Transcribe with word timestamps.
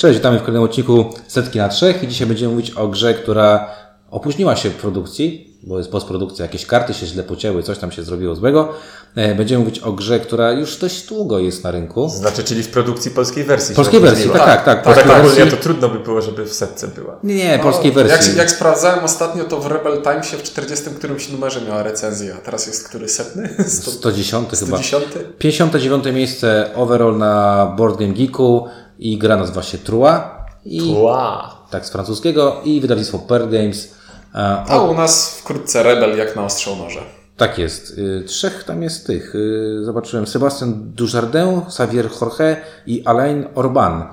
Cześć, 0.00 0.18
witamy 0.18 0.38
w 0.38 0.42
kolejnym 0.42 0.62
odcinku 0.62 1.04
Setki 1.28 1.58
na 1.58 1.68
Trzech 1.68 2.02
i 2.02 2.08
dzisiaj 2.08 2.26
będziemy 2.26 2.52
mówić 2.52 2.70
o 2.70 2.88
grze, 2.88 3.14
która 3.14 3.70
opóźniła 4.10 4.56
się 4.56 4.70
w 4.70 4.74
produkcji, 4.74 5.56
bo 5.62 5.78
jest 5.78 5.90
postprodukcja, 5.90 6.44
jakieś 6.44 6.66
karty 6.66 6.94
się 6.94 7.06
źle 7.06 7.22
pocięły, 7.22 7.62
coś 7.62 7.78
tam 7.78 7.92
się 7.92 8.02
zrobiło 8.02 8.34
złego. 8.34 8.68
E, 9.16 9.34
Będziemy 9.34 9.64
mówić 9.64 9.78
o 9.78 9.92
grze, 9.92 10.20
która 10.20 10.52
już 10.52 10.76
dość 10.76 11.06
długo 11.06 11.38
jest 11.38 11.64
na 11.64 11.70
rynku. 11.70 12.08
Znaczy, 12.08 12.44
czyli 12.44 12.62
w 12.62 12.68
produkcji 12.68 13.10
polskiej 13.10 13.44
wersji. 13.44 13.74
Polskiej 13.74 14.00
się 14.00 14.06
wersji, 14.06 14.30
tak, 14.30 14.44
tak, 14.44 14.64
tak. 14.64 14.64
Tak 14.64 14.84
polskiej 14.84 15.12
ogólnie 15.12 15.36
wersji. 15.36 15.50
to 15.58 15.62
trudno 15.62 15.88
by 15.88 15.98
było, 15.98 16.20
żeby 16.22 16.44
w 16.44 16.52
setce 16.52 16.88
była. 16.88 17.18
Nie, 17.24 17.34
nie, 17.34 17.58
polskiej 17.62 17.92
No, 17.96 18.02
wersji. 18.02 18.28
Jak, 18.28 18.38
jak 18.38 18.50
sprawdzałem 18.50 19.04
ostatnio, 19.04 19.44
to 19.44 19.60
w 19.60 19.66
Rebel 19.66 20.02
Timesie 20.02 20.36
w 20.36 20.42
40 20.42 20.90
którymś 20.90 21.28
numerze 21.28 21.60
miała 21.60 21.82
recenzję, 21.82 22.34
a 22.34 22.44
teraz 22.44 22.66
jest 22.66 22.88
który 22.88 23.08
setny? 23.08 23.54
100, 23.68 23.90
110 23.90 24.48
chyba. 24.50 24.66
110? 24.66 25.04
59 25.38 26.04
miejsce 26.14 26.70
overall 26.74 27.18
na 27.18 27.66
Board 27.76 27.98
Game 27.98 28.12
Geeku 28.12 28.68
i 29.00 29.18
gra 29.18 29.36
nazywa 29.36 29.62
się 29.62 29.78
Trua. 29.78 30.46
I 30.64 30.94
Wow. 30.94 31.42
tak 31.70 31.86
z 31.86 31.90
francuskiego 31.90 32.60
i 32.64 32.80
wydawnictwo 32.80 33.18
Pearl 33.18 33.48
Games. 33.50 33.94
E, 34.34 34.38
A 34.68 34.80
u 34.82 34.94
nas 34.94 35.38
wkrótce 35.40 35.82
Rebel 35.82 36.18
jak 36.18 36.36
na 36.36 36.44
ostrzał 36.44 36.76
noże. 36.76 37.00
Tak 37.36 37.58
jest. 37.58 37.98
Y, 37.98 38.24
Trzech 38.26 38.64
tam 38.64 38.82
jest 38.82 39.06
tych. 39.06 39.34
Y, 39.34 39.84
Zobaczyłem 39.84 40.26
Sebastian 40.26 40.74
Dujardin, 40.94 41.60
Xavier 41.66 42.08
Jorge 42.20 42.56
i 42.86 43.02
Alain 43.06 43.46
Orban. 43.54 44.04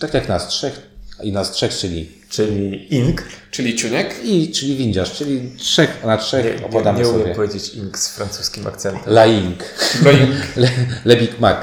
Tak 0.00 0.14
jak 0.14 0.28
nas 0.28 0.48
trzech 0.48 0.95
i 1.22 1.32
nas 1.32 1.50
trzech, 1.52 1.74
czyli 1.74 2.16
Czyli 2.30 2.94
ink. 2.94 3.22
Czyli 3.50 3.76
Ciuniek? 3.76 4.14
i 4.24 4.52
czyli 4.52 4.76
windziarz, 4.76 5.12
czyli 5.12 5.50
trzech 5.58 6.04
na 6.04 6.16
trzech 6.16 6.44
Nie, 6.44 6.50
nie, 6.60 6.66
opowiadamy 6.66 6.98
nie 7.00 7.08
umiem 7.08 7.22
sobie. 7.22 7.34
powiedzieć 7.34 7.74
ink 7.74 7.98
z 7.98 8.08
francuskim 8.08 8.66
akcentem. 8.66 9.02
Laing. 9.14 9.58
Boing. 10.02 10.30
Le, 10.56 10.68
Le 11.04 11.16
Big 11.16 11.40
Mac. 11.40 11.56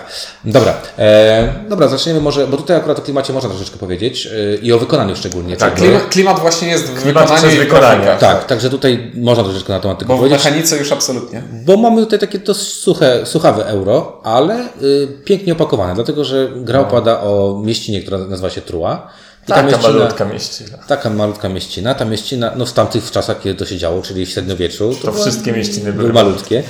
Dobra, 0.45 0.81
e, 0.97 1.53
dobra, 1.69 1.87
zaczniemy 1.87 2.21
może, 2.21 2.47
bo 2.47 2.57
tutaj 2.57 2.77
akurat 2.77 2.99
o 2.99 3.01
klimacie 3.01 3.33
można 3.33 3.49
troszeczkę 3.49 3.77
powiedzieć 3.77 4.27
e, 4.27 4.55
i 4.55 4.71
o 4.73 4.79
wykonaniu 4.79 5.15
szczególnie. 5.15 5.57
Tak, 5.57 5.75
Klimat, 5.75 6.09
klimat 6.09 6.39
właśnie 6.39 6.67
jest 6.67 6.85
w 6.85 7.01
Klimat 7.01 7.29
wykonaniu 7.29 7.55
i 7.55 7.59
wykonanie. 7.59 8.01
grafikach. 8.03 8.19
Tak, 8.19 8.47
także 8.47 8.69
tutaj 8.69 9.11
można 9.15 9.43
troszeczkę 9.43 9.73
na 9.73 9.79
temat 9.79 9.99
tego 9.99 10.07
Bo 10.07 10.17
w 10.17 10.19
powiedzieć. 10.19 10.43
mechanice 10.45 10.77
już 10.77 10.91
absolutnie. 10.91 11.43
Bo 11.65 11.77
mamy 11.77 12.01
tutaj 12.01 12.19
takie 12.19 12.39
dość 12.39 12.59
suche, 12.59 13.25
suchawe 13.25 13.65
euro, 13.65 14.21
ale 14.23 14.67
y, 14.81 15.07
pięknie 15.25 15.53
opakowane, 15.53 15.95
dlatego 15.95 16.23
że 16.23 16.49
gra 16.55 16.79
opada 16.79 17.21
o 17.21 17.61
mieścinie, 17.65 18.01
która 18.01 18.17
nazywa 18.17 18.49
się 18.49 18.61
Trua. 18.61 19.09
I 19.43 19.45
ta 19.45 19.55
Taka 19.55 19.67
mieścina, 19.67 19.89
malutka 19.93 20.25
mieścina. 20.25 20.77
taka 20.87 21.09
malutka 21.09 21.49
mieścina, 21.49 21.95
ta 21.95 22.05
mieścina, 22.05 22.51
no 22.55 22.65
w 22.65 22.73
tamtych 22.73 23.11
czasach, 23.11 23.41
kiedy 23.41 23.59
to 23.59 23.65
się 23.65 23.77
działo, 23.77 24.01
czyli 24.01 24.25
w 24.25 24.29
średniowieczu, 24.29 24.95
to, 24.95 25.01
To 25.05 25.11
była- 25.11 25.23
wszystkie 25.23 25.51
mieściny 25.51 25.93
były 25.93 26.13
malutkie. 26.13 26.63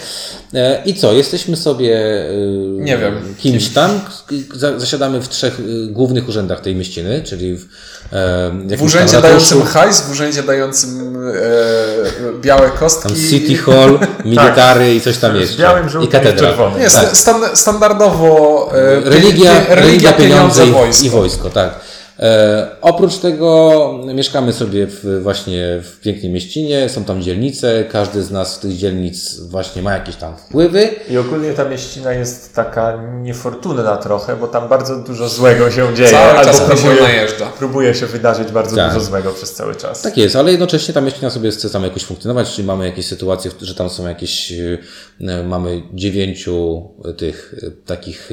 E, 0.53 0.81
I 0.85 0.93
co, 0.95 1.13
jesteśmy 1.13 1.57
sobie 1.57 1.95
y, 2.29 2.35
Nie 2.79 2.97
wiem. 2.97 3.35
kimś 3.39 3.69
tam, 3.69 4.01
za, 4.55 4.79
zasiadamy 4.79 5.21
w 5.21 5.29
trzech 5.29 5.59
y, 5.59 5.87
głównych 5.91 6.29
urzędach 6.29 6.61
tej 6.61 6.75
mieściny, 6.75 7.21
czyli 7.25 7.57
w, 7.57 7.61
e, 8.13 8.77
W 8.77 8.81
urzędzie 8.81 9.13
tam 9.13 9.21
dającym 9.21 9.61
hajs, 9.63 10.01
w 10.01 10.11
urzędzie 10.11 10.43
dającym 10.43 11.17
e, 11.27 12.41
białe 12.41 12.69
kostki. 12.69 13.09
tam 13.09 13.17
City 13.29 13.55
Hall, 13.55 13.99
military 14.25 14.95
i 14.95 15.01
coś 15.01 15.17
tam 15.17 15.35
jeszcze. 15.35 15.61
białym, 15.61 15.87
I 15.87 15.89
żółtym 15.89 16.09
i 16.09 16.11
katedra. 16.11 16.47
czerwonym. 16.47 16.79
Nie, 16.79 16.89
Tak. 16.89 17.17
stan, 17.17 17.41
standardowo 17.55 18.71
e, 18.75 18.99
Religia, 19.09 19.51
pie- 19.61 19.75
religia, 19.75 20.13
pieniądze 20.13 20.67
i, 20.67 20.71
wojsko. 20.71 21.05
i 21.05 21.09
wojsko, 21.09 21.49
tak. 21.49 21.92
E, 22.19 22.67
oprócz 22.81 23.17
tego 23.17 23.99
mieszkamy 24.13 24.53
sobie 24.53 24.87
w, 24.87 25.19
właśnie 25.23 25.81
w 25.83 25.99
pięknej 25.99 26.31
mieścinie, 26.31 26.89
są 26.89 27.03
tam 27.03 27.21
dzielnice, 27.21 27.83
każdy 27.91 28.23
z 28.23 28.31
nas 28.31 28.55
z 28.55 28.59
tych 28.59 28.77
dzielnic 28.77 29.39
właśnie 29.39 29.81
ma 29.81 29.93
jakieś 29.93 30.15
tam 30.15 30.37
wpływy. 30.37 30.89
I 31.09 31.17
ogólnie 31.17 31.53
ta 31.53 31.65
mieścina 31.69 32.13
jest 32.13 32.55
taka 32.55 33.03
niefortunna 33.21 33.97
trochę, 33.97 34.35
bo 34.35 34.47
tam 34.47 34.69
bardzo 34.69 34.95
dużo 34.99 35.29
złego 35.29 35.71
się 35.71 35.95
dzieje. 35.95 36.09
Cały 36.09 36.31
albo 36.31 36.43
czas 36.51 36.61
próbuje 36.61 36.77
próbuje, 36.81 37.01
najeżdża. 37.01 37.45
próbuje 37.57 37.93
się 37.95 38.05
wydarzyć 38.05 38.51
bardzo 38.51 38.75
Tak. 38.75 38.93
dużo 38.93 39.05
złego 39.05 39.31
przez 39.31 39.53
cały 39.53 39.75
czas. 39.75 40.01
Tak 40.01 40.17
jest, 40.17 40.35
ale 40.35 40.51
jednocześnie 40.51 40.93
ta 40.93 41.01
mieścina 41.01 41.29
sobie 41.29 41.51
chce 41.51 41.69
tam 41.69 41.83
jakoś 41.83 42.03
funkcjonować, 42.03 42.51
czyli 42.55 42.67
mamy 42.67 42.85
jakieś 42.85 43.05
sytuacje, 43.05 43.51
że 43.61 43.75
tam 43.75 43.89
są 43.89 44.07
jakieś, 44.07 44.51
e, 44.51 45.43
mamy 45.43 45.81
dziewięciu 45.93 46.89
tych 47.17 47.55
e, 47.67 47.71
takich, 47.85 48.29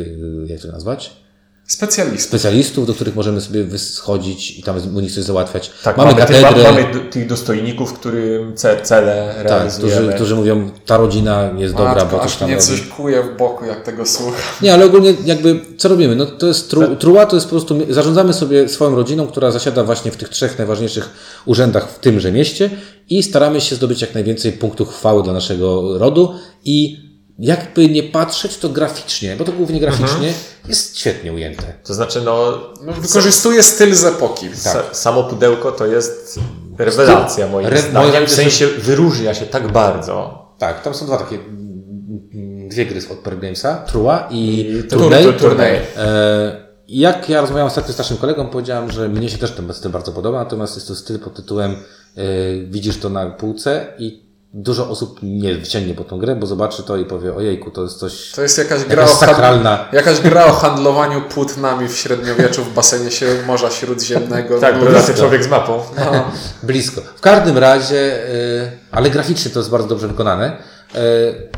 jak 0.46 0.60
to 0.60 0.68
nazwać? 0.68 1.20
Specjalistów. 1.70 2.20
Specjalistów, 2.28 2.86
do 2.86 2.94
których 2.94 3.16
możemy 3.16 3.40
sobie 3.40 3.64
wyschodzić 3.64 4.58
i 4.58 4.62
tam 4.62 4.96
u 4.96 5.00
nich 5.00 5.12
coś 5.12 5.24
załatwiać. 5.24 5.70
Tak, 5.82 5.96
mamy, 5.96 6.12
mamy, 6.12 6.26
tych, 6.26 6.42
katedrę. 6.42 6.64
mamy 6.72 6.92
d- 6.92 7.00
tych 7.00 7.26
dostojników, 7.28 7.92
którym 7.92 8.56
ce, 8.56 8.80
cele 8.82 9.34
Tak, 9.36 9.44
realizujemy. 9.44 10.00
którzy, 10.02 10.14
którzy 10.14 10.34
mówią, 10.36 10.70
ta 10.86 10.96
rodzina 10.96 11.50
jest 11.58 11.74
dobra, 11.74 11.94
Matko, 11.94 12.10
bo 12.16 12.22
coś 12.22 12.26
aż 12.32 12.36
tam 12.36 12.48
mnie 12.48 12.56
robi. 12.56 12.68
coś 12.68 12.80
kuje 12.80 13.22
w 13.22 13.36
boku, 13.36 13.64
jak 13.64 13.82
tego 13.84 14.06
słucham. 14.06 14.40
Nie, 14.62 14.74
ale 14.74 14.84
ogólnie 14.86 15.14
jakby, 15.24 15.60
co 15.78 15.88
robimy? 15.88 16.16
No 16.16 16.26
to 16.26 16.46
jest 16.46 16.70
tru, 16.70 16.96
truła, 16.96 17.26
to 17.26 17.36
jest 17.36 17.46
po 17.46 17.50
prostu, 17.50 17.76
zarządzamy 17.88 18.32
sobie 18.32 18.68
swoją 18.68 18.96
rodziną, 18.96 19.26
która 19.26 19.50
zasiada 19.50 19.84
właśnie 19.84 20.10
w 20.10 20.16
tych 20.16 20.28
trzech 20.28 20.58
najważniejszych 20.58 21.10
urzędach 21.46 21.88
w 21.90 21.98
tymże 21.98 22.32
mieście 22.32 22.70
i 23.10 23.22
staramy 23.22 23.60
się 23.60 23.76
zdobyć 23.76 24.00
jak 24.00 24.14
najwięcej 24.14 24.52
punktów 24.52 24.88
chwały 24.94 25.22
dla 25.22 25.32
naszego 25.32 25.98
rodu 25.98 26.34
i 26.64 27.09
jakby 27.40 27.88
nie 27.88 28.02
patrzeć, 28.02 28.56
to 28.56 28.68
graficznie, 28.68 29.36
bo 29.36 29.44
to 29.44 29.52
głównie 29.52 29.80
graficznie 29.80 30.32
jest 30.68 30.98
świetnie 30.98 31.32
ujęte. 31.32 31.62
To 31.84 31.94
znaczy, 31.94 32.20
no, 32.24 32.58
No, 32.82 32.92
wykorzystuje 32.92 33.62
styl 33.62 33.94
z 33.94 34.04
epoki. 34.04 34.46
sa, 34.54 34.82
samo 34.92 35.24
pudełko 35.24 35.72
to 35.72 35.86
jest 35.86 36.40
rewelacja 36.78 37.46
moim 37.48 37.66
Re- 37.66 37.78
zdaniem. 37.80 38.12
moim 38.12 38.26
W 38.26 38.30
sensie 38.32 38.66
wyróżnia 38.66 39.34
się 39.34 39.46
tak 39.46 39.72
bardzo. 39.72 40.46
Tak, 40.58 40.82
tam 40.82 40.94
są 40.94 41.06
dwa 41.06 41.16
takie, 41.18 41.36
mm, 41.36 42.68
dwie 42.68 42.86
gry 42.86 43.00
od 43.10 43.18
Pearl 43.18 43.38
Gamesa, 43.40 43.76
Trua 43.86 44.28
i, 44.30 44.60
I 44.78 44.82
Turniej. 44.88 45.24
tur- 45.24 45.38
turniej. 45.38 45.80
E, 45.96 46.70
jak 46.88 47.28
ja 47.28 47.40
rozmawiałem 47.40 47.66
ostatnio 47.66 47.94
z 47.94 47.98
naszym 47.98 48.16
kolegą, 48.16 48.46
powiedziałem, 48.48 48.90
że 48.90 49.08
mnie 49.08 49.28
się 49.28 49.38
też 49.38 49.50
ten 49.52 49.72
styl 49.72 49.90
bardzo 49.90 50.12
podoba, 50.12 50.38
natomiast 50.38 50.74
jest 50.74 50.88
to 50.88 50.94
styl 50.94 51.18
pod 51.18 51.34
tytułem 51.34 51.70
e, 52.16 52.22
widzisz 52.70 52.98
to 52.98 53.08
na 53.08 53.30
półce 53.30 53.86
i 53.98 54.29
dużo 54.54 54.88
osób 54.88 55.18
nie 55.22 55.60
wciągnie 55.60 55.94
po 55.94 56.04
tą 56.04 56.18
grę, 56.18 56.36
bo 56.36 56.46
zobaczy 56.46 56.82
to 56.82 56.96
i 56.96 57.04
powie, 57.04 57.34
ojejku, 57.34 57.70
to 57.70 57.82
jest 57.82 57.98
coś, 57.98 58.32
To 58.32 58.42
jest 58.42 58.58
jakaś 58.58 58.84
gra, 58.84 59.02
jakaś 59.02 59.14
o, 59.14 59.18
hand... 59.18 59.30
sakralna. 59.30 59.88
jakaś 59.92 60.20
gra 60.20 60.46
o 60.46 60.52
handlowaniu 60.52 61.22
płótnami 61.22 61.88
w 61.88 61.96
średniowieczu 61.96 62.64
w 62.64 62.74
basenie 62.74 63.10
się 63.10 63.26
Morza 63.46 63.70
Śródziemnego. 63.70 64.60
Tak, 64.60 64.74
no, 64.74 64.80
brodaty 64.80 65.14
człowiek 65.14 65.44
z 65.44 65.48
mapą. 65.48 65.82
no. 65.96 66.24
Blisko. 66.62 67.00
W 67.16 67.20
każdym 67.20 67.58
razie, 67.58 68.28
e, 68.28 68.72
ale 68.90 69.10
graficznie 69.10 69.50
to 69.50 69.58
jest 69.58 69.70
bardzo 69.70 69.88
dobrze 69.88 70.08
wykonane. 70.08 70.62
E, 70.94 71.00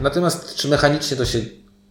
natomiast 0.03 0.55
czy 0.55 0.69
mechanicznie 0.69 1.17
to 1.17 1.25
się 1.25 1.39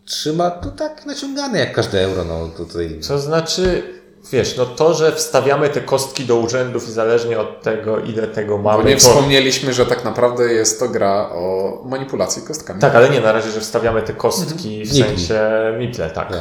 trzyma, 0.05 0.51
to 0.51 0.71
tak 0.71 1.05
naciągane 1.05 1.59
jak 1.59 1.73
każde 1.73 2.01
euro. 2.01 2.23
No, 2.25 2.49
tutaj 2.57 2.99
To 3.07 3.19
znaczy, 3.19 3.83
wiesz, 4.31 4.57
no 4.57 4.65
to, 4.65 4.93
że 4.93 5.11
wstawiamy 5.11 5.69
te 5.69 5.81
kostki 5.81 6.25
do 6.25 6.35
urzędów 6.35 6.89
i 6.89 6.91
zależnie 6.91 7.39
od 7.39 7.61
tego, 7.61 7.99
ile 7.99 8.27
tego 8.27 8.57
Bo 8.57 8.63
mamy. 8.63 8.83
nie 8.89 8.95
to... 8.95 8.99
wspomnieliśmy, 9.01 9.73
że 9.73 9.85
tak 9.85 10.05
naprawdę 10.05 10.53
jest 10.53 10.79
to 10.79 10.89
gra 10.89 11.29
o 11.29 11.77
manipulacji 11.85 12.41
kostkami. 12.41 12.81
Tak, 12.81 12.95
ale 12.95 13.09
nie 13.09 13.21
na 13.21 13.31
razie, 13.31 13.51
że 13.51 13.59
wstawiamy 13.59 14.01
te 14.01 14.13
kostki 14.13 14.85
w 14.85 14.93
Mipli. 14.93 15.03
sensie 15.03 15.39
miple, 15.79 16.09
tak. 16.09 16.33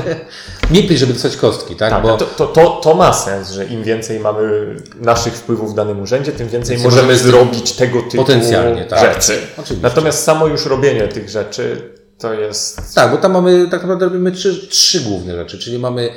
Mipli, 0.70 0.98
żeby 0.98 1.12
dostać 1.12 1.36
kostki, 1.36 1.76
tak? 1.76 1.90
Tak, 1.90 2.02
Bo 2.02 2.16
to, 2.16 2.26
to, 2.26 2.46
to, 2.46 2.80
to 2.82 2.94
ma 2.94 3.12
sens, 3.12 3.50
że 3.50 3.64
im 3.64 3.82
więcej 3.82 4.20
mamy 4.20 4.74
naszych 5.00 5.34
wpływów 5.34 5.72
w 5.72 5.74
danym 5.74 6.00
urzędzie, 6.00 6.32
tym 6.32 6.48
więcej 6.48 6.76
Więcej 6.76 6.90
możemy 6.90 7.16
zrobić 7.16 7.72
tego 7.72 8.02
typu 8.02 8.16
potencjalnie, 8.16 8.84
tak. 8.84 9.14
rzeczy. 9.14 9.40
Oczywiście. 9.52 9.88
Natomiast 9.88 10.24
samo 10.24 10.46
już 10.46 10.66
robienie 10.66 11.08
tych 11.08 11.28
rzeczy 11.28 11.92
to 12.18 12.32
jest. 12.34 12.94
Tak, 12.94 13.10
bo 13.10 13.16
tam 13.16 13.32
mamy, 13.32 13.68
tak 13.70 13.80
naprawdę 13.80 14.04
robimy 14.04 14.32
trzy, 14.32 14.68
trzy 14.68 15.00
główne 15.00 15.36
rzeczy, 15.36 15.58
czyli 15.58 15.78
mamy, 15.78 16.10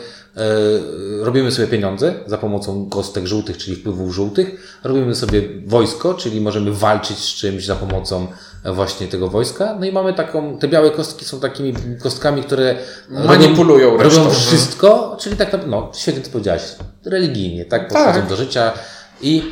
robimy 1.21 1.51
sobie 1.51 1.67
pieniądze 1.67 2.13
za 2.25 2.37
pomocą 2.37 2.89
kostek 2.89 3.25
żółtych, 3.27 3.57
czyli 3.57 3.75
wpływów 3.75 4.13
żółtych, 4.13 4.79
robimy 4.83 5.15
sobie 5.15 5.41
wojsko, 5.65 6.13
czyli 6.13 6.41
możemy 6.41 6.71
walczyć 6.71 7.17
z 7.17 7.35
czymś 7.35 7.65
za 7.65 7.75
pomocą 7.75 8.27
e, 8.63 8.73
właśnie 8.73 9.07
tego 9.07 9.27
wojska, 9.29 9.77
no 9.79 9.85
i 9.85 9.91
mamy 9.91 10.13
taką, 10.13 10.57
te 10.57 10.67
białe 10.67 10.91
kostki 10.91 11.25
są 11.25 11.39
takimi 11.39 11.73
kostkami, 12.03 12.43
które 12.43 12.75
Manipulują 13.09 13.91
robią, 13.91 14.03
resztą. 14.03 14.19
robią 14.23 14.35
wszystko, 14.35 15.17
czyli 15.19 15.35
tak 15.35 15.47
naprawdę, 15.47 15.71
no 15.71 15.91
świetnie 15.95 16.21
to 16.23 16.29
powiedziałeś, 16.29 16.61
religijnie, 17.05 17.65
tak, 17.65 17.87
podchodzą 17.87 18.13
Tak. 18.19 18.27
do 18.27 18.35
życia 18.35 18.71
i 19.21 19.43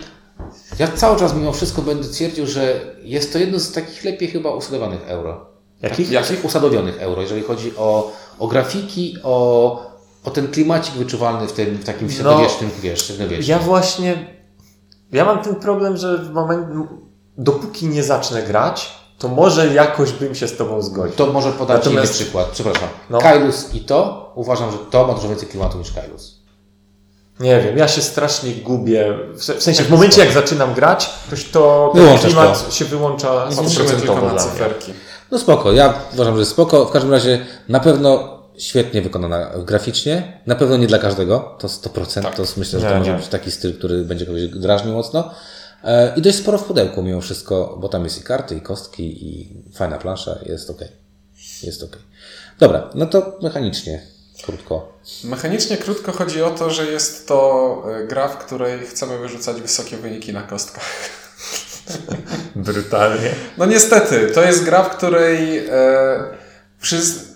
ja 0.80 0.88
cały 0.88 1.20
czas 1.20 1.36
mimo 1.36 1.52
wszystko 1.54 1.82
będę 1.82 2.08
twierdził, 2.10 2.48
że 2.48 2.80
jest 3.04 3.34
to 3.34 3.40
jedno 3.40 3.60
z 3.60 3.72
takich 3.72 4.04
lepiej 4.04 4.28
chyba 4.28 4.52
usadowanych 4.56 5.00
euro. 5.08 5.46
Jakich? 5.82 6.12
Jakich 6.12 6.46
usadowionych 6.46 7.02
euro, 7.02 7.22
jeżeli 7.22 7.42
chodzi 7.42 7.72
o, 7.78 8.12
o 8.40 8.48
grafiki, 8.48 9.18
o, 9.24 9.93
o 10.24 10.32
ten 10.32 10.48
klimacik 10.52 10.94
wyczuwalny 10.96 11.48
w, 11.48 11.52
tym, 11.52 11.76
w 11.78 11.84
takim 11.86 12.12
średniowiecznym, 12.12 12.70
wiesz, 12.82 13.08
średniowiecznym. 13.08 13.50
Ja 13.50 13.60
właśnie. 13.60 14.28
Ja 15.12 15.26
mam 15.26 15.44
ten 15.44 15.56
problem, 15.56 15.98
że 15.98 16.18
w 16.18 16.32
moment, 16.32 16.68
dopóki 17.38 17.88
nie 17.88 18.04
zacznę 18.04 18.44
grać, 18.44 18.92
to 19.20 19.28
może 19.28 19.74
jakoś 19.74 20.12
bym 20.12 20.36
się 20.36 20.48
z 20.48 20.58
Tobą 20.58 20.82
zgodził. 20.82 21.16
To 21.16 21.26
może 21.34 21.52
podać 21.52 21.78
Natomiast- 21.78 22.06
inny 22.16 22.24
przykład, 22.24 22.48
przepraszam. 22.52 22.90
No. 23.10 23.18
Kailus 23.18 23.74
i 23.74 23.80
to, 23.80 24.32
uważam, 24.36 24.72
że 24.72 24.78
to 24.92 25.08
ma 25.08 25.14
dużo 25.14 25.28
więcej 25.30 25.48
klimatu 25.48 25.78
niż 25.78 25.92
Kailus. 25.92 26.44
Nie 27.40 27.62
wiem, 27.62 27.78
ja 27.78 27.88
się 27.88 28.02
strasznie 28.02 28.52
gubię. 28.52 29.18
W 29.34 29.44
se- 29.44 29.54
w 29.54 29.64
sensie, 29.64 29.84
w 29.84 29.90
momencie 29.90 30.22
jak 30.26 30.32
zaczynam 30.34 30.74
grać, 30.74 31.10
to, 31.30 31.36
to 31.52 31.92
ten 31.94 32.02
Wyłączasz 32.04 32.26
klimat 32.26 32.66
to. 32.66 32.72
się 32.72 32.86
wyłącza 32.86 33.28
Patrzymy 33.28 33.56
tylko 33.70 33.70
stuprocentowo 33.84 34.28
na 34.34 34.36
cyferki. 34.38 34.94
No 35.32 35.40
spoko, 35.40 35.72
ja 35.72 35.94
uważam, 36.14 36.38
że 36.38 36.46
spoko. 36.46 36.86
W 36.86 36.92
każdym 36.92 37.12
razie 37.12 37.46
na 37.70 37.80
pewno 37.80 38.33
świetnie 38.58 39.02
wykonana 39.02 39.52
graficznie. 39.66 40.42
Na 40.46 40.56
pewno 40.56 40.78
nie 40.78 40.88
dla 40.88 41.00
każdego, 41.00 41.56
to 41.60 41.68
100%. 41.68 42.22
Tak. 42.22 42.36
To 42.36 42.44
myślę, 42.58 42.80
że 42.80 42.86
Nie, 42.86 42.92
to 42.94 43.00
może 43.00 43.12
nie. 43.12 43.18
być 43.18 43.28
taki 43.28 43.52
styl, 43.52 43.78
który 43.78 44.04
będzie 44.04 44.26
kogoś 44.26 44.48
drażnił 44.48 44.94
mocno. 44.94 45.34
E, 45.84 46.14
I 46.16 46.22
dość 46.22 46.38
sporo 46.38 46.58
w 46.58 46.64
pudełku 46.64 47.04
mimo 47.04 47.22
wszystko, 47.22 47.78
bo 47.82 47.90
tam 47.90 48.04
jest 48.04 48.22
i 48.22 48.24
karty, 48.24 48.56
i 48.56 48.62
kostki, 48.62 49.28
i 49.28 49.50
fajna 49.74 49.98
plansza, 49.98 50.40
jest 50.46 50.70
ok. 50.70 50.80
Jest 51.64 51.84
ok. 51.84 51.98
Dobra, 52.60 52.90
no 52.96 53.06
to 53.06 53.38
mechanicznie, 53.42 54.02
krótko. 54.46 54.98
Mechanicznie 55.24 55.78
krótko 55.78 56.12
chodzi 56.12 56.44
o 56.44 56.50
to, 56.52 56.70
że 56.70 56.86
jest 56.86 57.28
to 57.28 57.84
e, 58.04 58.08
gra, 58.08 58.28
w 58.28 58.38
której 58.38 58.80
chcemy 58.80 59.18
wyrzucać 59.18 59.62
wysokie 59.62 59.98
wyniki 59.98 60.34
na 60.34 60.42
kostkach. 60.42 60.86
Brutalnie. 62.56 63.30
No 63.58 63.66
niestety, 63.66 64.32
to 64.34 64.42
jest 64.44 64.64
gra, 64.64 64.84
w 64.84 64.98
której 64.98 65.58
e, 65.58 66.43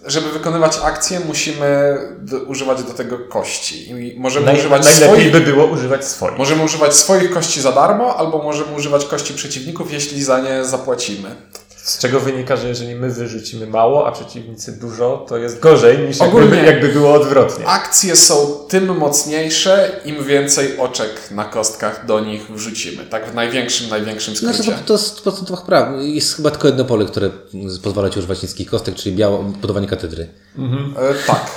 żeby 0.06 0.32
wykonywać 0.32 0.80
akcje 0.84 1.20
musimy 1.20 1.98
d- 2.20 2.38
używać 2.40 2.84
do 2.84 2.94
tego 2.94 3.20
kości. 3.20 3.90
I 3.90 4.20
możemy 4.20 4.46
Naj, 4.46 4.56
używać 4.60 4.84
najlepiej 4.86 5.10
swoich... 5.10 5.32
by 5.32 5.40
było 5.42 5.66
używać 5.66 6.06
swoich. 6.06 6.38
Możemy 6.38 6.64
używać 6.64 6.96
swoich 6.96 7.32
kości 7.32 7.62
za 7.62 7.72
darmo, 7.72 8.16
albo 8.18 8.44
możemy 8.44 8.76
używać 8.76 9.06
kości 9.06 9.34
przeciwników, 9.34 9.94
jeśli 9.94 10.24
za 10.24 10.40
nie 10.40 10.66
zapłacimy. 10.66 11.36
Z 11.88 11.98
czego 11.98 12.20
wynika, 12.20 12.56
że 12.56 12.68
jeżeli 12.68 12.96
my 12.96 13.10
wyrzucimy 13.12 13.68
mało, 13.68 14.08
a 14.08 14.12
przeciwnicy 14.12 14.80
dużo, 14.80 15.26
to 15.30 15.38
jest 15.38 15.60
gorzej 15.60 16.00
niż 16.00 16.22
Ogólnie- 16.22 16.56
jakby, 16.58 16.72
jakby 16.72 16.90
było 16.90 17.14
odwrotnie. 17.14 17.68
Akcje 17.68 18.16
są 18.16 18.36
tym 18.70 18.98
mocniejsze, 18.98 20.02
im 20.06 20.24
więcej 20.24 20.78
oczek 20.78 21.10
na 21.32 21.46
kostkach 21.46 22.06
do 22.06 22.20
nich 22.20 22.52
wrzucimy. 22.52 23.06
Tak 23.06 23.32
w 23.32 23.36
największym, 23.36 23.90
największym 23.90 24.36
Znaczy, 24.36 24.58
skrócie. 24.64 24.80
to, 24.80 24.86
to 24.88 24.94
jest 24.94 25.20
w 25.20 25.22
procentowach 25.22 25.66
praw. 25.66 25.88
Jest 26.00 26.36
chyba 26.36 26.52
tylko 26.52 26.68
jedno 26.68 26.86
pole, 26.86 27.06
które 27.06 27.30
pozwala 27.84 28.10
Ci 28.10 28.20
używać 28.20 28.42
niskich 28.44 28.70
kostek, 28.70 28.96
czyli 28.96 29.16
biało, 29.16 29.44
budowanie 29.44 29.88
katedry. 29.88 30.28
E, 30.98 31.14
tak. 31.28 31.52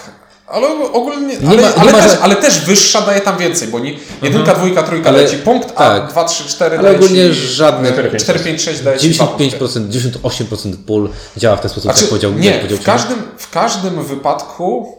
Ale 0.50 0.67
ogólnie, 0.93 1.37
Nie 1.37 1.49
ale, 1.49 1.62
ma- 1.62 1.75
ale, 1.75 1.93
ma 1.93 1.99
też, 1.99 2.12
ża- 2.12 2.19
ale 2.20 2.37
też 2.37 2.61
wyższa 2.61 3.00
daje 3.00 3.20
tam 3.20 3.38
więcej, 3.38 3.69
bo 3.69 3.79
nie, 3.79 3.97
jedynka, 4.23 4.55
dwójka, 4.55 4.82
trójka 4.82 5.08
Ale- 5.08 5.19
daje 5.19 5.31
ci 5.31 5.37
punkt, 5.37 5.69
a 5.75 5.88
tak. 6.00 6.11
2, 6.11 6.25
3, 6.25 6.44
4 6.49 6.79
Ale 6.79 6.82
daje 6.88 6.97
ogólnie 6.97 7.29
ci... 7.29 7.35
żadne... 7.35 7.93
4, 8.19 8.41
5, 8.41 8.62
6 8.62 8.82
daje 8.82 8.99
ci 8.99 9.11
2 9.11 9.26
punkty. 9.26 9.58
95%, 9.58 9.88
98% 9.88 10.76
pól 10.87 11.11
działa 11.37 11.56
w 11.56 11.61
ten 11.61 11.70
sposób, 11.70 11.82
Znaczy, 11.85 12.00
jak 12.00 12.08
powiedział 12.08 12.31
jak 12.32 12.41
nie, 12.41 12.52
powiedział 12.52 12.79
w 12.79 12.82
każdym, 12.85 13.23
w 13.38 13.50
każdym 13.50 14.05
wypadku 14.05 14.97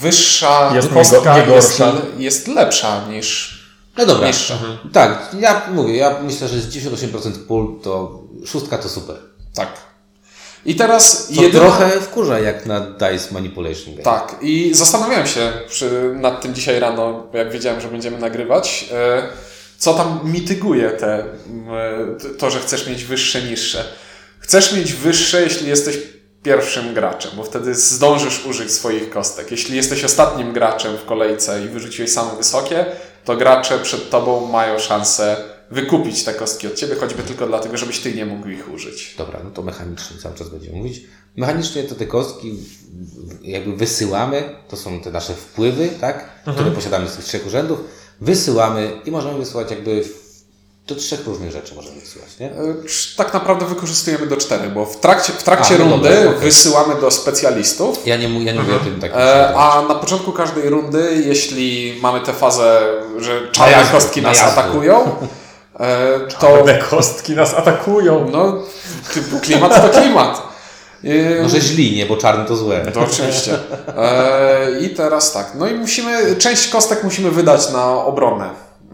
wyższa 0.00 0.70
Jest 0.74 0.88
kostka 0.88 1.38
jest, 1.38 1.82
jest 2.18 2.48
lepsza 2.48 3.00
niż 3.10 3.58
No 3.98 4.06
dobra. 4.06 4.26
niższa. 4.26 4.58
Tak, 4.92 5.28
ja 5.40 5.62
mówię, 5.72 5.96
ja 5.96 6.16
myślę, 6.22 6.48
że 6.48 6.60
z 6.60 6.68
98% 6.76 7.32
pól 7.48 7.80
to 7.82 8.22
szóstka 8.46 8.78
to 8.78 8.88
super. 8.88 9.16
Tak. 9.54 9.68
I 10.68 10.74
teraz 10.74 11.26
To 11.26 11.42
jedyna... 11.42 11.64
trochę 11.64 12.00
wkurza 12.00 12.38
jak 12.38 12.66
na 12.66 12.80
Dice 12.80 13.34
Manipulation 13.34 13.94
Game. 13.94 14.02
Tak, 14.02 14.36
i 14.42 14.70
zastanawiałem 14.74 15.26
się 15.26 15.52
przy, 15.68 16.12
nad 16.14 16.40
tym 16.40 16.54
dzisiaj 16.54 16.80
rano, 16.80 17.26
jak 17.32 17.52
wiedziałem, 17.52 17.80
że 17.80 17.88
będziemy 17.88 18.18
nagrywać, 18.18 18.88
e, 18.92 19.22
co 19.78 19.94
tam 19.94 20.20
mityguje 20.24 20.90
te, 20.90 21.14
e, 21.14 21.24
to, 22.38 22.50
że 22.50 22.60
chcesz 22.60 22.86
mieć 22.86 23.04
wyższe, 23.04 23.42
niższe. 23.42 23.84
Chcesz 24.38 24.72
mieć 24.72 24.92
wyższe, 24.92 25.42
jeśli 25.42 25.68
jesteś 25.68 25.98
pierwszym 26.42 26.94
graczem, 26.94 27.30
bo 27.36 27.44
wtedy 27.44 27.74
zdążysz 27.74 28.46
użyć 28.46 28.72
swoich 28.72 29.10
kostek. 29.10 29.50
Jeśli 29.50 29.76
jesteś 29.76 30.04
ostatnim 30.04 30.52
graczem 30.52 30.96
w 30.96 31.04
kolejce 31.04 31.64
i 31.64 31.68
wyrzuciłeś 31.68 32.12
same 32.12 32.36
wysokie, 32.36 32.86
to 33.24 33.36
gracze 33.36 33.78
przed 33.78 34.10
tobą 34.10 34.46
mają 34.46 34.78
szansę 34.78 35.36
wykupić 35.70 36.24
te 36.24 36.34
kostki 36.34 36.66
od 36.66 36.74
ciebie, 36.74 36.94
choćby 36.94 37.22
tylko 37.22 37.46
dlatego, 37.46 37.76
żebyś 37.76 38.00
ty 38.00 38.14
nie 38.14 38.26
mógł 38.26 38.48
ich 38.48 38.72
użyć. 38.74 39.14
Dobra, 39.18 39.40
no 39.44 39.50
to 39.50 39.62
mechanicznie 39.62 40.16
cały 40.22 40.34
czas 40.34 40.48
będziemy 40.48 40.76
mówić. 40.76 41.00
Mechanicznie 41.36 41.82
to 41.82 41.94
te 41.94 42.06
kostki 42.06 42.58
jakby 43.42 43.76
wysyłamy, 43.76 44.42
to 44.68 44.76
są 44.76 45.00
te 45.00 45.10
nasze 45.10 45.34
wpływy, 45.34 45.88
tak, 46.00 46.28
które 46.54 46.70
posiadamy 46.70 47.08
z 47.08 47.16
tych 47.16 47.24
trzech 47.24 47.46
urzędów, 47.46 47.78
wysyłamy 48.20 48.90
i 49.04 49.10
możemy 49.10 49.38
wysyłać 49.38 49.70
jakby 49.70 50.04
do 50.86 50.94
trzech 50.94 51.26
różnych 51.26 51.50
rzeczy 51.52 51.74
możemy 51.74 52.00
wysyłać, 52.00 52.28
nie? 52.40 52.46
E, 52.52 52.74
Tak 53.16 53.34
naprawdę 53.34 53.66
wykorzystujemy 53.66 54.26
do 54.26 54.36
cztery, 54.36 54.68
bo 54.68 54.86
w 54.86 55.00
trakcie, 55.00 55.32
w 55.32 55.42
trakcie 55.42 55.74
A, 55.74 55.78
no 55.78 55.84
rundy 55.84 56.08
dobra, 56.08 56.30
okej. 56.30 56.40
wysyłamy 56.40 57.00
do 57.00 57.10
specjalistów, 57.10 58.06
Ja 58.06 58.16
nie, 58.16 58.44
ja 58.44 58.52
nie 58.52 58.60
mówię 58.60 58.76
o 58.76 58.78
tym 58.78 59.00
takim 59.00 59.18
e, 59.18 59.54
a 59.56 59.82
na 59.88 59.94
początku 59.94 60.32
każdej 60.32 60.68
rundy, 60.68 61.22
jeśli 61.26 61.98
mamy 62.02 62.20
tę 62.20 62.32
fazę, 62.32 62.80
że 63.18 63.48
czarne 63.52 63.92
kostki 63.92 64.22
nas 64.22 64.42
atakują, 64.42 65.16
to 66.40 66.62
Te 66.66 66.78
kostki 66.78 67.32
nas 67.32 67.54
atakują. 67.54 68.30
no, 68.30 68.62
typu 69.14 69.40
klimat 69.40 69.92
to 69.92 70.00
klimat. 70.00 70.42
E, 71.04 71.42
Może 71.42 71.60
źli, 71.60 71.96
nie, 71.96 72.06
bo 72.06 72.16
czarny 72.16 72.44
to 72.44 72.56
złe. 72.56 72.86
To 72.94 73.00
oczywiście. 73.00 73.58
E, 73.98 74.80
I 74.80 74.90
teraz 74.90 75.32
tak. 75.32 75.52
No 75.54 75.66
i 75.68 75.74
musimy, 75.74 76.36
część 76.36 76.68
kostek 76.68 77.04
musimy 77.04 77.30
wydać 77.30 77.70
na 77.72 78.04
obronę 78.04 78.50